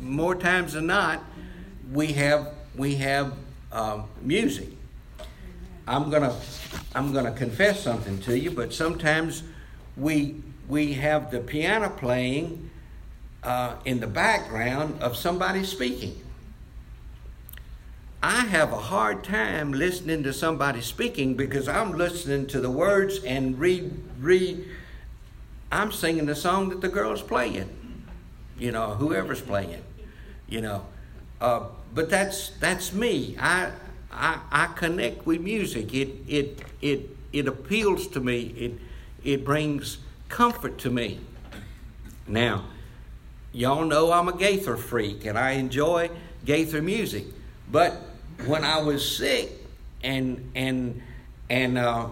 more 0.00 0.36
times 0.36 0.74
than 0.74 0.86
not, 0.86 1.24
we 1.90 2.08
have 2.12 2.54
we 2.76 2.96
have 2.96 3.32
um, 3.72 4.04
music. 4.20 4.68
I'm 5.86 6.10
gonna 6.10 6.34
I'm 6.94 7.12
gonna 7.12 7.32
confess 7.32 7.82
something 7.82 8.20
to 8.20 8.38
you, 8.38 8.50
but 8.50 8.72
sometimes 8.72 9.42
we 9.96 10.36
we 10.68 10.92
have 10.94 11.30
the 11.30 11.40
piano 11.40 11.90
playing 11.90 12.70
uh, 13.42 13.74
in 13.84 14.00
the 14.00 14.06
background 14.06 15.02
of 15.02 15.16
somebody 15.16 15.64
speaking. 15.64 16.20
I 18.22 18.44
have 18.46 18.72
a 18.72 18.78
hard 18.78 19.24
time 19.24 19.72
listening 19.72 20.22
to 20.22 20.32
somebody 20.32 20.80
speaking 20.80 21.34
because 21.34 21.66
I'm 21.66 21.92
listening 21.98 22.46
to 22.48 22.60
the 22.60 22.70
words 22.70 23.24
and 23.24 23.58
read 23.58 23.92
read. 24.20 24.64
I'm 25.72 25.90
singing 25.90 26.26
the 26.26 26.36
song 26.36 26.68
that 26.68 26.80
the 26.80 26.88
girl's 26.88 27.22
playing 27.22 27.82
you 28.62 28.70
know, 28.70 28.94
whoever's 28.94 29.40
playing, 29.40 29.82
you 30.48 30.60
know. 30.60 30.86
Uh, 31.40 31.64
but 31.94 32.08
that's 32.08 32.50
that's 32.60 32.92
me. 32.92 33.36
I, 33.38 33.70
I 34.10 34.40
I 34.50 34.66
connect 34.74 35.26
with 35.26 35.40
music. 35.40 35.94
It 35.94 36.10
it 36.26 36.62
it 36.80 37.16
it 37.32 37.46
appeals 37.46 38.06
to 38.08 38.20
me. 38.20 38.54
It 38.56 38.72
it 39.24 39.44
brings 39.44 39.98
comfort 40.28 40.78
to 40.78 40.90
me. 40.90 41.20
Now, 42.26 42.64
y'all 43.52 43.84
know 43.84 44.12
I'm 44.12 44.28
a 44.28 44.36
Gaither 44.36 44.76
freak 44.76 45.24
and 45.24 45.38
I 45.38 45.52
enjoy 45.52 46.10
Gaither 46.44 46.82
music. 46.82 47.24
But 47.70 48.00
when 48.46 48.64
I 48.64 48.80
was 48.80 49.16
sick 49.16 49.50
and 50.02 50.50
and 50.54 51.02
and 51.50 51.78
uh, 51.78 52.08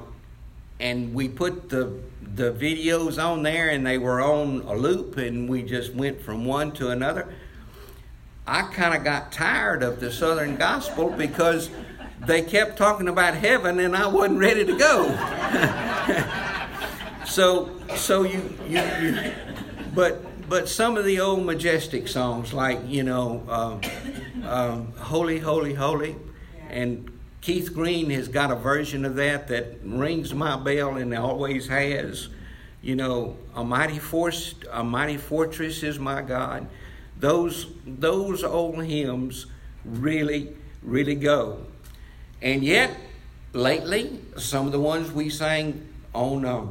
and 0.79 1.15
we 1.15 1.29
put 1.29 1.69
the 1.69 1.99
the 2.35 2.53
videos 2.53 3.23
on 3.23 3.43
there 3.43 3.71
and 3.71 3.87
they 3.87 3.99
were 3.99 4.21
on 4.21 4.63
a 4.63 4.75
loop 4.75 5.17
and 5.17 5.49
we 5.49 5.63
just 5.63 5.95
went 5.95 6.21
from 6.23 6.45
one 6.45 6.73
to 6.73 6.91
another. 6.91 7.33
I 8.51 8.63
kind 8.63 8.97
of 8.97 9.05
got 9.05 9.31
tired 9.31 9.85
of 9.85 10.01
the 10.01 10.11
Southern 10.11 10.57
gospel 10.57 11.09
because 11.09 11.71
they 12.27 12.43
kept 12.43 12.77
talking 12.77 13.07
about 13.07 13.35
heaven 13.35 13.79
and 13.79 13.97
I 13.97 14.09
wasn't 14.09 14.41
ready 14.41 14.65
to 14.65 14.77
go. 14.77 15.07
so 17.27 17.71
so 17.95 18.25
you, 18.25 18.53
you, 18.69 18.83
you 19.01 19.33
but 19.95 20.49
but 20.49 20.69
some 20.69 20.97
of 20.97 21.05
the 21.05 21.21
old 21.21 21.47
majestic 21.47 22.09
songs 22.09 22.53
like 22.53 22.81
you 22.89 23.05
know 23.05 23.45
um, 23.49 23.81
um, 24.45 24.93
holy 24.95 25.39
holy 25.39 25.75
holy 25.75 26.17
and 26.69 27.09
Keith 27.43 27.73
Green 27.73 28.11
has 28.11 28.27
got 28.27 28.51
a 28.51 28.57
version 28.57 29.05
of 29.05 29.15
that 29.15 29.47
that 29.47 29.79
rings 29.85 30.35
my 30.35 30.57
bell 30.57 30.97
and 30.97 31.15
always 31.15 31.69
has. 31.69 32.29
You 32.83 32.97
know, 32.97 33.37
a 33.55 33.63
mighty 33.63 33.99
force, 33.99 34.55
a 34.73 34.83
mighty 34.83 35.19
fortress 35.19 35.83
is 35.85 36.01
my 36.01 36.23
God. 36.23 36.67
Those 37.21 37.67
those 37.87 38.43
old 38.43 38.83
hymns 38.85 39.47
really, 39.85 40.57
really 40.83 41.15
go. 41.15 41.59
And 42.41 42.65
yet, 42.65 42.97
lately, 43.53 44.21
some 44.39 44.67
of 44.67 44.73
the 44.73 44.81
ones 44.81 45.13
we 45.13 45.29
sang 45.29 45.87
on 46.15 46.47
uh, 46.47 46.67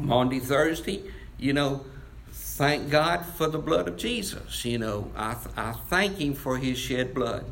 Maundy 0.00 0.40
Thursday, 0.40 1.04
you 1.38 1.52
know, 1.52 1.84
thank 2.30 2.90
God 2.90 3.24
for 3.24 3.46
the 3.46 3.58
blood 3.58 3.86
of 3.86 3.96
Jesus. 3.96 4.64
You 4.64 4.78
know, 4.78 5.10
I, 5.16 5.36
I 5.56 5.72
thank 5.88 6.18
Him 6.18 6.34
for 6.34 6.58
His 6.58 6.76
shed 6.76 7.14
blood 7.14 7.44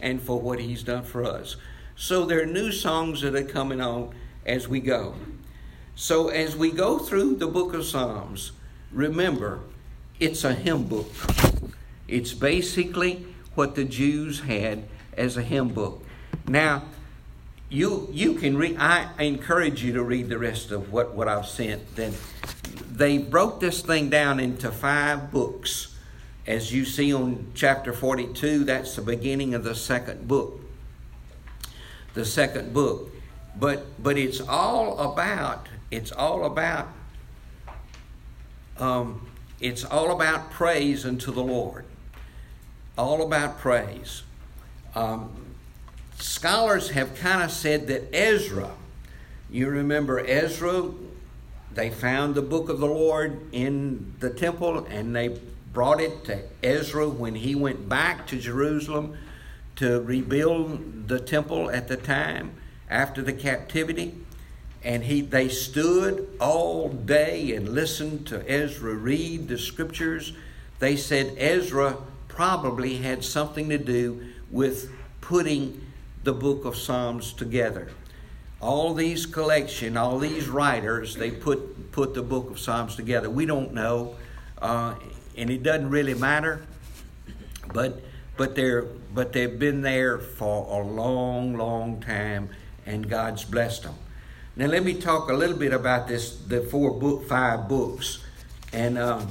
and 0.00 0.20
for 0.20 0.40
what 0.40 0.58
He's 0.58 0.82
done 0.82 1.04
for 1.04 1.24
us. 1.24 1.56
So 1.94 2.24
there 2.24 2.42
are 2.42 2.46
new 2.46 2.72
songs 2.72 3.20
that 3.20 3.36
are 3.36 3.44
coming 3.44 3.80
on 3.80 4.12
as 4.44 4.66
we 4.66 4.80
go. 4.80 5.14
So 5.94 6.28
as 6.28 6.56
we 6.56 6.72
go 6.72 6.98
through 6.98 7.36
the 7.36 7.46
book 7.46 7.72
of 7.74 7.84
Psalms, 7.84 8.50
remember 8.90 9.60
it's 10.20 10.44
a 10.44 10.54
hymn 10.54 10.84
book. 10.84 11.10
It's 12.08 12.32
basically 12.32 13.26
what 13.54 13.74
the 13.74 13.84
Jews 13.84 14.40
had 14.40 14.84
as 15.16 15.36
a 15.36 15.42
hymn 15.42 15.68
book. 15.68 16.04
Now, 16.46 16.84
you 17.68 18.08
you 18.12 18.34
can 18.34 18.56
read 18.56 18.76
I 18.78 19.10
encourage 19.18 19.82
you 19.82 19.92
to 19.94 20.02
read 20.02 20.28
the 20.28 20.38
rest 20.38 20.70
of 20.70 20.92
what, 20.92 21.14
what 21.14 21.28
I've 21.28 21.46
sent. 21.46 21.96
Then 21.96 22.14
they 22.90 23.18
broke 23.18 23.60
this 23.60 23.82
thing 23.82 24.10
down 24.10 24.40
into 24.40 24.70
five 24.70 25.30
books. 25.30 25.96
As 26.46 26.72
you 26.72 26.84
see 26.84 27.14
on 27.14 27.52
chapter 27.54 27.92
42, 27.92 28.64
that's 28.64 28.96
the 28.96 29.02
beginning 29.02 29.54
of 29.54 29.62
the 29.62 29.74
second 29.74 30.26
book 30.26 30.62
the 32.14 32.24
second 32.24 32.72
book. 32.72 33.10
But 33.58 34.02
but 34.02 34.16
it's 34.16 34.40
all 34.40 34.98
about 34.98 35.66
it's 35.90 36.12
all 36.12 36.44
about 36.46 36.88
um, 38.78 39.26
it's 39.62 39.84
all 39.84 40.10
about 40.10 40.50
praise 40.50 41.06
unto 41.06 41.32
the 41.32 41.42
Lord. 41.42 41.84
All 42.98 43.22
about 43.22 43.58
praise. 43.60 44.24
Um, 44.94 45.30
scholars 46.18 46.90
have 46.90 47.14
kind 47.14 47.42
of 47.42 47.50
said 47.52 47.86
that 47.86 48.12
Ezra, 48.12 48.72
you 49.48 49.68
remember 49.68 50.18
Ezra, 50.18 50.90
they 51.72 51.90
found 51.90 52.34
the 52.34 52.42
book 52.42 52.68
of 52.68 52.80
the 52.80 52.86
Lord 52.86 53.40
in 53.52 54.14
the 54.18 54.30
temple 54.30 54.84
and 54.90 55.14
they 55.14 55.38
brought 55.72 56.00
it 56.00 56.24
to 56.24 56.42
Ezra 56.62 57.08
when 57.08 57.36
he 57.36 57.54
went 57.54 57.88
back 57.88 58.26
to 58.26 58.38
Jerusalem 58.38 59.16
to 59.76 60.02
rebuild 60.02 61.08
the 61.08 61.20
temple 61.20 61.70
at 61.70 61.86
the 61.86 61.96
time 61.96 62.52
after 62.90 63.22
the 63.22 63.32
captivity. 63.32 64.16
And 64.84 65.04
he, 65.04 65.20
they 65.20 65.48
stood 65.48 66.28
all 66.40 66.88
day 66.88 67.54
and 67.54 67.68
listened 67.68 68.26
to 68.28 68.50
Ezra 68.50 68.94
read 68.94 69.48
the 69.48 69.58
scriptures. 69.58 70.32
They 70.80 70.96
said 70.96 71.34
Ezra 71.38 71.98
probably 72.26 72.96
had 72.96 73.22
something 73.22 73.68
to 73.68 73.78
do 73.78 74.26
with 74.50 74.90
putting 75.20 75.80
the 76.24 76.32
book 76.32 76.64
of 76.64 76.76
Psalms 76.76 77.32
together. 77.32 77.88
All 78.60 78.94
these 78.94 79.26
collection, 79.26 79.96
all 79.96 80.18
these 80.18 80.48
writers, 80.48 81.16
they 81.16 81.30
put 81.30 81.92
put 81.92 82.14
the 82.14 82.22
book 82.22 82.50
of 82.50 82.58
Psalms 82.58 82.96
together. 82.96 83.28
We 83.28 83.44
don't 83.44 83.74
know, 83.74 84.16
uh, 84.58 84.94
and 85.36 85.50
it 85.50 85.62
doesn't 85.62 85.90
really 85.90 86.14
matter. 86.14 86.64
But 87.72 88.00
but 88.36 88.54
they're 88.54 88.82
but 89.14 89.32
they've 89.32 89.58
been 89.58 89.82
there 89.82 90.18
for 90.18 90.80
a 90.80 90.86
long, 90.86 91.56
long 91.56 92.00
time, 92.00 92.50
and 92.86 93.08
God's 93.08 93.44
blessed 93.44 93.82
them. 93.82 93.94
Now 94.54 94.66
let 94.66 94.84
me 94.84 94.92
talk 94.92 95.30
a 95.30 95.32
little 95.32 95.56
bit 95.56 95.72
about 95.72 96.08
this 96.08 96.36
the 96.36 96.60
four 96.60 96.90
book 96.98 97.26
five 97.26 97.70
books, 97.70 98.22
and 98.74 98.98
um, 98.98 99.28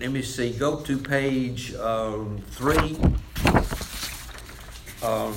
let 0.00 0.10
me 0.10 0.22
see. 0.22 0.52
Go 0.52 0.80
to 0.80 0.96
page 0.96 1.74
um, 1.74 2.42
three. 2.52 2.96
Um, 5.02 5.34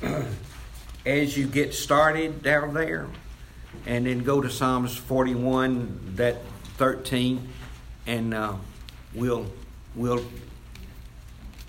as 1.06 1.36
you 1.36 1.48
get 1.48 1.74
started 1.74 2.44
down 2.44 2.72
there, 2.72 3.08
and 3.84 4.06
then 4.06 4.22
go 4.22 4.40
to 4.40 4.48
Psalms 4.48 4.96
41, 4.96 6.12
that 6.14 6.36
13, 6.76 7.48
and 8.06 8.32
uh, 8.32 8.54
we'll 9.12 9.46
we'll 9.96 10.24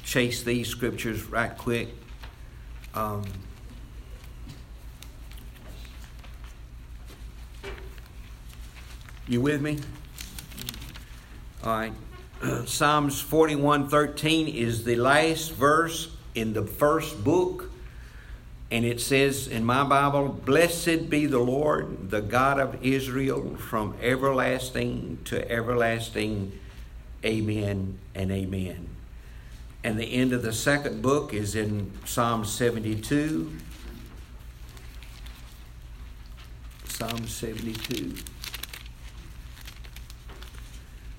chase 0.03 0.43
these 0.43 0.67
scriptures 0.67 1.23
right 1.23 1.57
quick. 1.57 1.89
You 9.27 9.41
with 9.41 9.61
me? 9.61 9.79
All 11.63 11.77
right. 11.77 11.93
Psalms 12.67 13.21
41:13 13.21 14.53
is 14.53 14.83
the 14.83 14.95
last 14.95 15.53
verse 15.53 16.09
in 16.35 16.53
the 16.53 16.63
first 16.63 17.23
book. 17.23 17.71
And 18.69 18.83
it 18.83 18.99
says 18.99 19.47
in 19.47 19.63
my 19.63 19.83
Bible, 19.83 20.27
Blessed 20.27 21.09
be 21.09 21.25
the 21.25 21.39
Lord, 21.39 22.09
the 22.11 22.21
God 22.21 22.59
of 22.59 22.83
Israel, 22.83 23.55
from 23.55 23.95
everlasting 24.01 25.19
to 25.25 25.49
everlasting. 25.49 26.51
Amen 27.23 27.97
and 28.13 28.31
amen. 28.31 28.89
And 29.83 29.97
the 29.97 30.05
end 30.05 30.33
of 30.33 30.41
the 30.41 30.51
second 30.51 31.01
book 31.01 31.33
is 31.33 31.55
in 31.55 31.91
Psalm 32.05 32.43
72. 32.43 33.51
Psalm 36.89 37.25
72. 37.25 38.15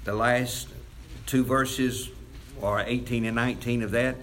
The 0.05 0.15
last 0.15 0.69
two 1.27 1.45
verses 1.45 2.11
are 2.63 2.83
18 2.87 3.25
and 3.25 3.37
19 3.37 3.83
of 3.83 3.91
that. 3.93 4.17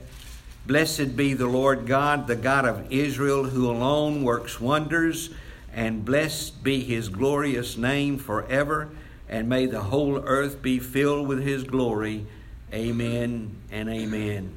Blessed 0.66 1.16
be 1.16 1.34
the 1.34 1.48
Lord 1.48 1.86
God, 1.86 2.28
the 2.28 2.36
God 2.36 2.66
of 2.66 2.92
Israel, 2.92 3.44
who 3.44 3.70
alone 3.70 4.24
works 4.24 4.60
wonders, 4.60 5.30
and 5.74 6.04
blessed 6.04 6.64
be 6.64 6.84
his 6.84 7.10
glorious 7.10 7.78
name 7.78 8.18
forever, 8.18 8.90
and 9.30 9.48
may 9.48 9.68
the 9.68 9.82
whole 9.82 10.18
earth 10.26 10.62
be 10.62 10.80
filled 10.80 11.28
with 11.28 11.44
his 11.44 11.64
glory. 11.64 12.26
Amen 12.74 13.56
and 13.72 13.90
amen. 13.90 14.54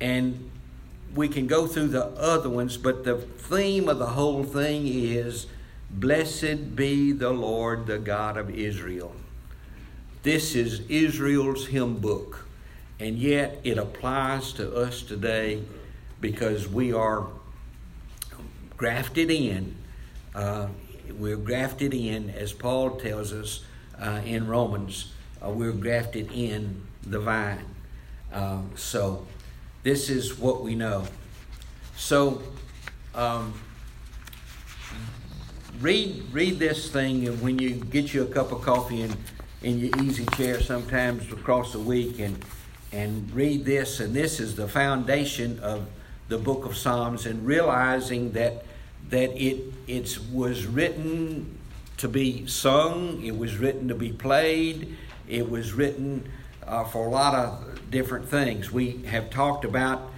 And 0.00 0.50
we 1.14 1.28
can 1.28 1.46
go 1.46 1.66
through 1.66 1.88
the 1.88 2.06
other 2.06 2.48
ones, 2.48 2.76
but 2.76 3.04
the 3.04 3.16
theme 3.16 3.88
of 3.88 3.98
the 3.98 4.06
whole 4.06 4.42
thing 4.42 4.86
is 4.86 5.46
Blessed 5.90 6.76
be 6.76 7.12
the 7.12 7.30
Lord, 7.30 7.86
the 7.86 7.98
God 7.98 8.36
of 8.36 8.50
Israel. 8.50 9.14
This 10.28 10.54
is 10.54 10.82
Israel's 10.90 11.68
hymn 11.68 12.00
book, 12.00 12.44
and 13.00 13.16
yet 13.16 13.60
it 13.64 13.78
applies 13.78 14.52
to 14.52 14.76
us 14.76 15.00
today 15.00 15.62
because 16.20 16.68
we 16.68 16.92
are 16.92 17.28
grafted 18.76 19.30
in. 19.30 19.74
Uh, 20.34 20.66
we're 21.12 21.38
grafted 21.38 21.94
in, 21.94 22.28
as 22.28 22.52
Paul 22.52 22.98
tells 22.98 23.32
us 23.32 23.64
uh, 23.98 24.20
in 24.22 24.46
Romans, 24.46 25.12
uh, 25.42 25.48
we're 25.48 25.72
grafted 25.72 26.30
in 26.30 26.82
the 27.06 27.20
vine. 27.20 27.64
Um, 28.30 28.72
so, 28.74 29.26
this 29.82 30.10
is 30.10 30.38
what 30.38 30.60
we 30.60 30.74
know. 30.74 31.06
So, 31.96 32.42
um, 33.14 33.54
read 35.80 36.22
read 36.32 36.58
this 36.58 36.90
thing, 36.90 37.26
and 37.26 37.40
when 37.40 37.58
you 37.58 37.70
get 37.70 38.12
you 38.12 38.24
a 38.24 38.26
cup 38.26 38.52
of 38.52 38.60
coffee 38.60 39.00
and 39.00 39.16
in 39.62 39.78
your 39.78 39.90
easy 40.02 40.26
chair 40.36 40.60
sometimes 40.60 41.30
across 41.32 41.72
the 41.72 41.78
week 41.78 42.18
and 42.18 42.44
and 42.90 43.30
read 43.32 43.64
this 43.64 44.00
and 44.00 44.14
this 44.14 44.40
is 44.40 44.56
the 44.56 44.66
foundation 44.66 45.58
of 45.60 45.86
the 46.28 46.38
book 46.38 46.64
of 46.64 46.76
Psalms 46.76 47.26
and 47.26 47.44
realizing 47.46 48.32
that 48.32 48.64
that 49.10 49.30
it 49.40 49.72
it 49.86 50.18
was 50.32 50.66
written 50.66 51.58
to 51.98 52.08
be 52.08 52.46
sung, 52.46 53.22
it 53.24 53.36
was 53.36 53.56
written 53.56 53.88
to 53.88 53.94
be 53.94 54.12
played, 54.12 54.96
it 55.28 55.50
was 55.50 55.72
written 55.72 56.28
uh, 56.66 56.84
for 56.84 57.06
a 57.06 57.10
lot 57.10 57.34
of 57.34 57.90
different 57.90 58.28
things. 58.28 58.70
We 58.70 59.02
have 59.04 59.30
talked 59.30 59.64
about 59.64 60.12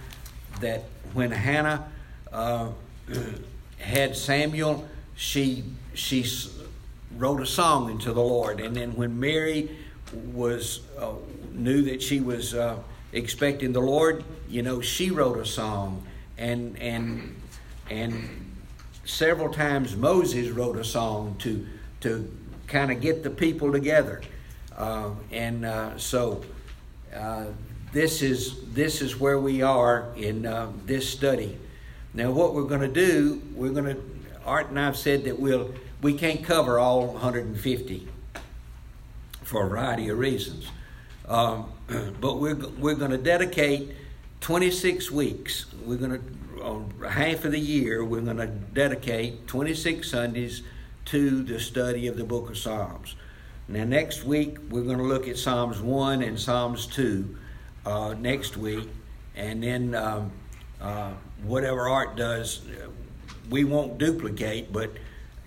that 0.59 0.83
when 1.13 1.31
Hannah 1.31 1.91
uh, 2.31 2.69
had 3.79 4.15
Samuel, 4.15 4.87
she 5.15 5.63
she 5.93 6.23
wrote 7.17 7.41
a 7.41 7.45
song 7.45 7.91
into 7.91 8.13
the 8.13 8.21
Lord. 8.21 8.59
And 8.59 8.75
then 8.75 8.95
when 8.95 9.19
Mary 9.19 9.77
was 10.33 10.81
uh, 10.99 11.13
knew 11.53 11.81
that 11.83 12.01
she 12.01 12.19
was 12.19 12.53
uh, 12.53 12.77
expecting 13.13 13.73
the 13.73 13.81
Lord, 13.81 14.23
you 14.49 14.61
know, 14.61 14.81
she 14.81 15.11
wrote 15.11 15.37
a 15.37 15.45
song, 15.45 16.05
and 16.37 16.77
and 16.79 17.35
and 17.89 18.29
several 19.05 19.51
times 19.53 19.95
Moses 19.95 20.49
wrote 20.49 20.77
a 20.77 20.83
song 20.83 21.35
to 21.39 21.65
to 22.01 22.31
kind 22.67 22.91
of 22.91 23.01
get 23.01 23.23
the 23.23 23.29
people 23.29 23.71
together, 23.71 24.21
uh, 24.77 25.11
and 25.31 25.65
uh, 25.65 25.97
so. 25.97 26.43
Uh, 27.13 27.47
this 27.91 28.21
is 28.21 28.55
this 28.73 29.01
is 29.01 29.19
where 29.19 29.37
we 29.37 29.61
are 29.61 30.13
in 30.15 30.45
uh, 30.45 30.71
this 30.85 31.09
study. 31.09 31.57
Now, 32.13 32.31
what 32.31 32.53
we're 32.53 32.63
going 32.63 32.79
to 32.79 32.87
do, 32.87 33.41
we're 33.53 33.71
going 33.71 33.95
to 33.95 34.01
Art 34.45 34.69
and 34.69 34.79
I've 34.79 34.97
said 34.97 35.25
that 35.25 35.39
we'll 35.39 35.73
we 36.01 36.13
can't 36.13 36.43
cover 36.43 36.79
all 36.79 37.07
150 37.07 38.07
for 39.43 39.65
a 39.65 39.69
variety 39.69 40.09
of 40.09 40.17
reasons. 40.17 40.67
Um, 41.27 41.71
but 42.19 42.39
we're, 42.39 42.55
we're 42.55 42.95
going 42.95 43.11
to 43.11 43.17
dedicate 43.17 43.91
26 44.41 45.11
weeks. 45.11 45.65
We're 45.83 45.97
going 45.97 46.19
to, 46.19 47.09
half 47.09 47.45
of 47.45 47.51
the 47.51 47.59
year, 47.59 48.03
we're 48.03 48.21
going 48.21 48.37
to 48.37 48.47
dedicate 48.47 49.47
26 49.47 50.09
Sundays 50.09 50.63
to 51.05 51.43
the 51.43 51.59
study 51.59 52.07
of 52.07 52.17
the 52.17 52.23
book 52.23 52.49
of 52.49 52.57
Psalms. 52.57 53.15
Now, 53.67 53.83
next 53.83 54.23
week, 54.23 54.57
we're 54.69 54.83
going 54.83 54.97
to 54.97 55.03
look 55.03 55.27
at 55.27 55.37
Psalms 55.37 55.79
1 55.79 56.23
and 56.23 56.39
Psalms 56.39 56.87
2 56.87 57.37
uh, 57.85 58.15
next 58.19 58.57
week. 58.57 58.87
And 59.35 59.63
then 59.63 59.95
um, 59.95 60.31
uh, 60.81 61.11
whatever 61.43 61.87
Art 61.87 62.15
does, 62.15 62.61
we 63.49 63.63
won't 63.63 63.97
duplicate, 63.97 64.73
but 64.73 64.91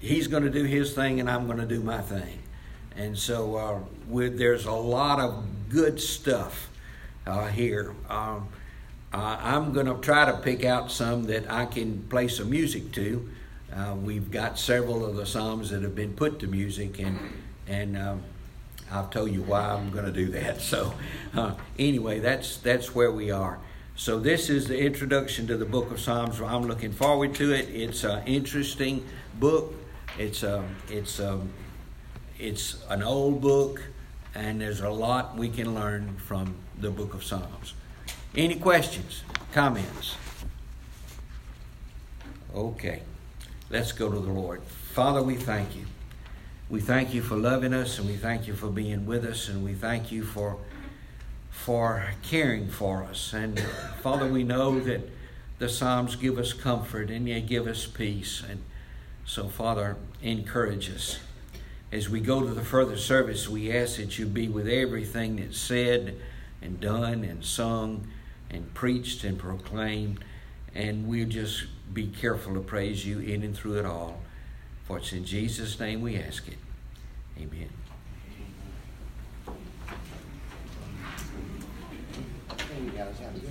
he's 0.05 0.27
going 0.29 0.43
to 0.43 0.51
do 0.51 0.65
his 0.65 0.93
thing 0.93 1.21
and 1.21 1.31
I'm 1.31 1.47
going 1.47 1.59
to 1.59 1.67
do 1.67 1.81
my 1.81 2.01
thing. 2.01 2.41
And 2.97 3.19
so 3.19 3.57
uh, 3.57 3.81
there's 4.29 4.67
a 4.67 4.73
lot 4.73 5.19
of 5.19 5.45
good 5.69 6.01
stuff 6.01 6.71
uh, 7.27 7.49
here. 7.49 7.95
Um, 8.09 8.49
I'm 9.13 9.73
going 9.73 9.87
to 9.87 9.95
try 10.01 10.25
to 10.25 10.39
pick 10.39 10.65
out 10.65 10.91
some 10.91 11.25
that 11.25 11.51
I 11.51 11.67
can 11.67 12.03
play 12.09 12.29
some 12.29 12.51
music 12.51 12.93
to. 12.93 13.29
Uh, 13.73 13.95
we've 13.95 14.31
got 14.31 14.59
several 14.59 15.05
of 15.05 15.17
the 15.17 15.27
psalms 15.27 15.71
that 15.71 15.83
have 15.83 15.95
been 15.95 16.15
put 16.15 16.41
to 16.41 16.47
music, 16.47 16.99
and 16.99 17.19
and 17.67 17.97
um, 17.97 18.23
I'll 18.91 19.09
tell 19.09 19.27
you 19.27 19.43
why 19.43 19.61
I'm 19.61 19.91
going 19.91 20.05
to 20.05 20.13
do 20.13 20.27
that. 20.33 20.61
So 20.61 20.95
uh, 21.35 21.55
anyway, 21.79 22.19
that's 22.19 22.57
that's 22.57 22.95
where 22.95 23.13
we 23.13 23.31
are. 23.31 23.59
So 23.97 24.19
this 24.19 24.51
is 24.51 24.67
the 24.67 24.79
introduction 24.79 25.47
to 25.47 25.57
the 25.57 25.65
book 25.65 25.93
of 25.93 26.01
Psalms. 26.01 26.41
I'm 26.41 26.63
looking 26.63 26.93
forward 26.93 27.35
to 27.37 27.53
it. 27.53 27.69
It's 27.69 28.03
an 28.03 28.27
interesting 28.27 29.05
book. 29.39 29.73
It's 30.19 30.45
a, 30.45 30.59
um, 30.59 30.77
it's 30.89 31.19
a, 31.19 31.33
um, 31.33 31.51
it's 32.39 32.85
an 32.89 33.03
old 33.03 33.41
book, 33.41 33.83
and 34.35 34.61
there's 34.61 34.81
a 34.81 34.91
lot 34.91 35.37
we 35.37 35.49
can 35.49 35.75
learn 35.75 36.17
from 36.17 36.55
the 36.79 36.91
book 36.91 37.15
of 37.15 37.25
Psalms. 37.25 37.75
Any 38.37 38.57
questions, 38.57 39.23
comments? 39.53 40.17
Okay, 42.55 43.03
let's 43.71 43.91
go 43.91 44.11
to 44.11 44.19
the 44.21 44.31
Lord. 44.31 44.63
Father, 44.63 45.23
we 45.23 45.35
thank 45.35 45.75
you. 45.75 45.87
We 46.71 46.81
thank 46.81 47.13
you 47.13 47.21
for 47.21 47.37
loving 47.37 47.75
us 47.75 47.99
and 47.99 48.09
we 48.09 48.17
thank 48.17 48.47
you 48.47 48.55
for 48.55 48.69
being 48.69 49.07
with 49.07 49.25
us 49.25 49.49
and 49.49 49.65
we 49.65 49.75
thank 49.75 50.11
you 50.11 50.25
for 50.25 50.57
for 51.51 52.11
caring 52.23 52.69
for 52.69 53.05
us. 53.05 53.33
And 53.33 53.59
Father, 54.03 54.27
we 54.27 54.43
know 54.43 54.81
that 54.81 55.09
the 55.59 55.69
Psalms 55.69 56.17
give 56.17 56.39
us 56.39 56.53
comfort 56.53 57.11
and 57.11 57.27
they 57.27 57.41
give 57.41 57.67
us 57.67 57.87
peace. 57.87 58.43
And 58.49 58.63
so, 59.27 59.49
Father, 59.49 59.97
encourage 60.23 60.91
us. 60.91 61.19
As 61.91 62.09
we 62.09 62.21
go 62.21 62.43
to 62.43 62.53
the 62.53 62.65
further 62.65 62.97
service, 62.97 63.49
we 63.49 63.73
ask 63.73 63.97
that 63.97 64.19
you 64.19 64.27
be 64.27 64.49
with 64.49 64.69
everything 64.69 65.37
that's 65.37 65.59
said 65.59 66.17
and 66.61 66.81
done 66.81 67.25
and 67.25 67.45
sung 67.45 68.09
and 68.51 68.73
preached 68.75 69.25
and 69.25 69.39
proclaimed. 69.39 70.25
And 70.75 71.07
we'll 71.07 71.29
just 71.29 71.65
be 71.93 72.09
careful 72.09 72.55
to 72.55 72.61
praise 72.61 73.07
you 73.07 73.21
in 73.21 73.43
and 73.43 73.57
through 73.57 73.79
it 73.79 73.87
all. 73.87 74.21
For 74.85 74.99
it's 74.99 75.13
in 75.13 75.25
Jesus' 75.25 75.79
name 75.81 76.03
we 76.03 76.17
ask 76.19 76.47
it. 76.49 76.59
Amen. 77.39 77.71
You 82.83 82.91
guys 82.91 83.19
have 83.21 83.44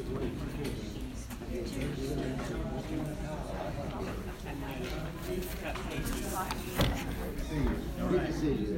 a 7.57 7.59
good 7.59 7.71
week. 7.71 7.79
See 7.93 8.01
you. 8.01 8.09
Good 8.09 8.27
to 8.27 8.33
see 8.33 8.47
you. 8.47 8.73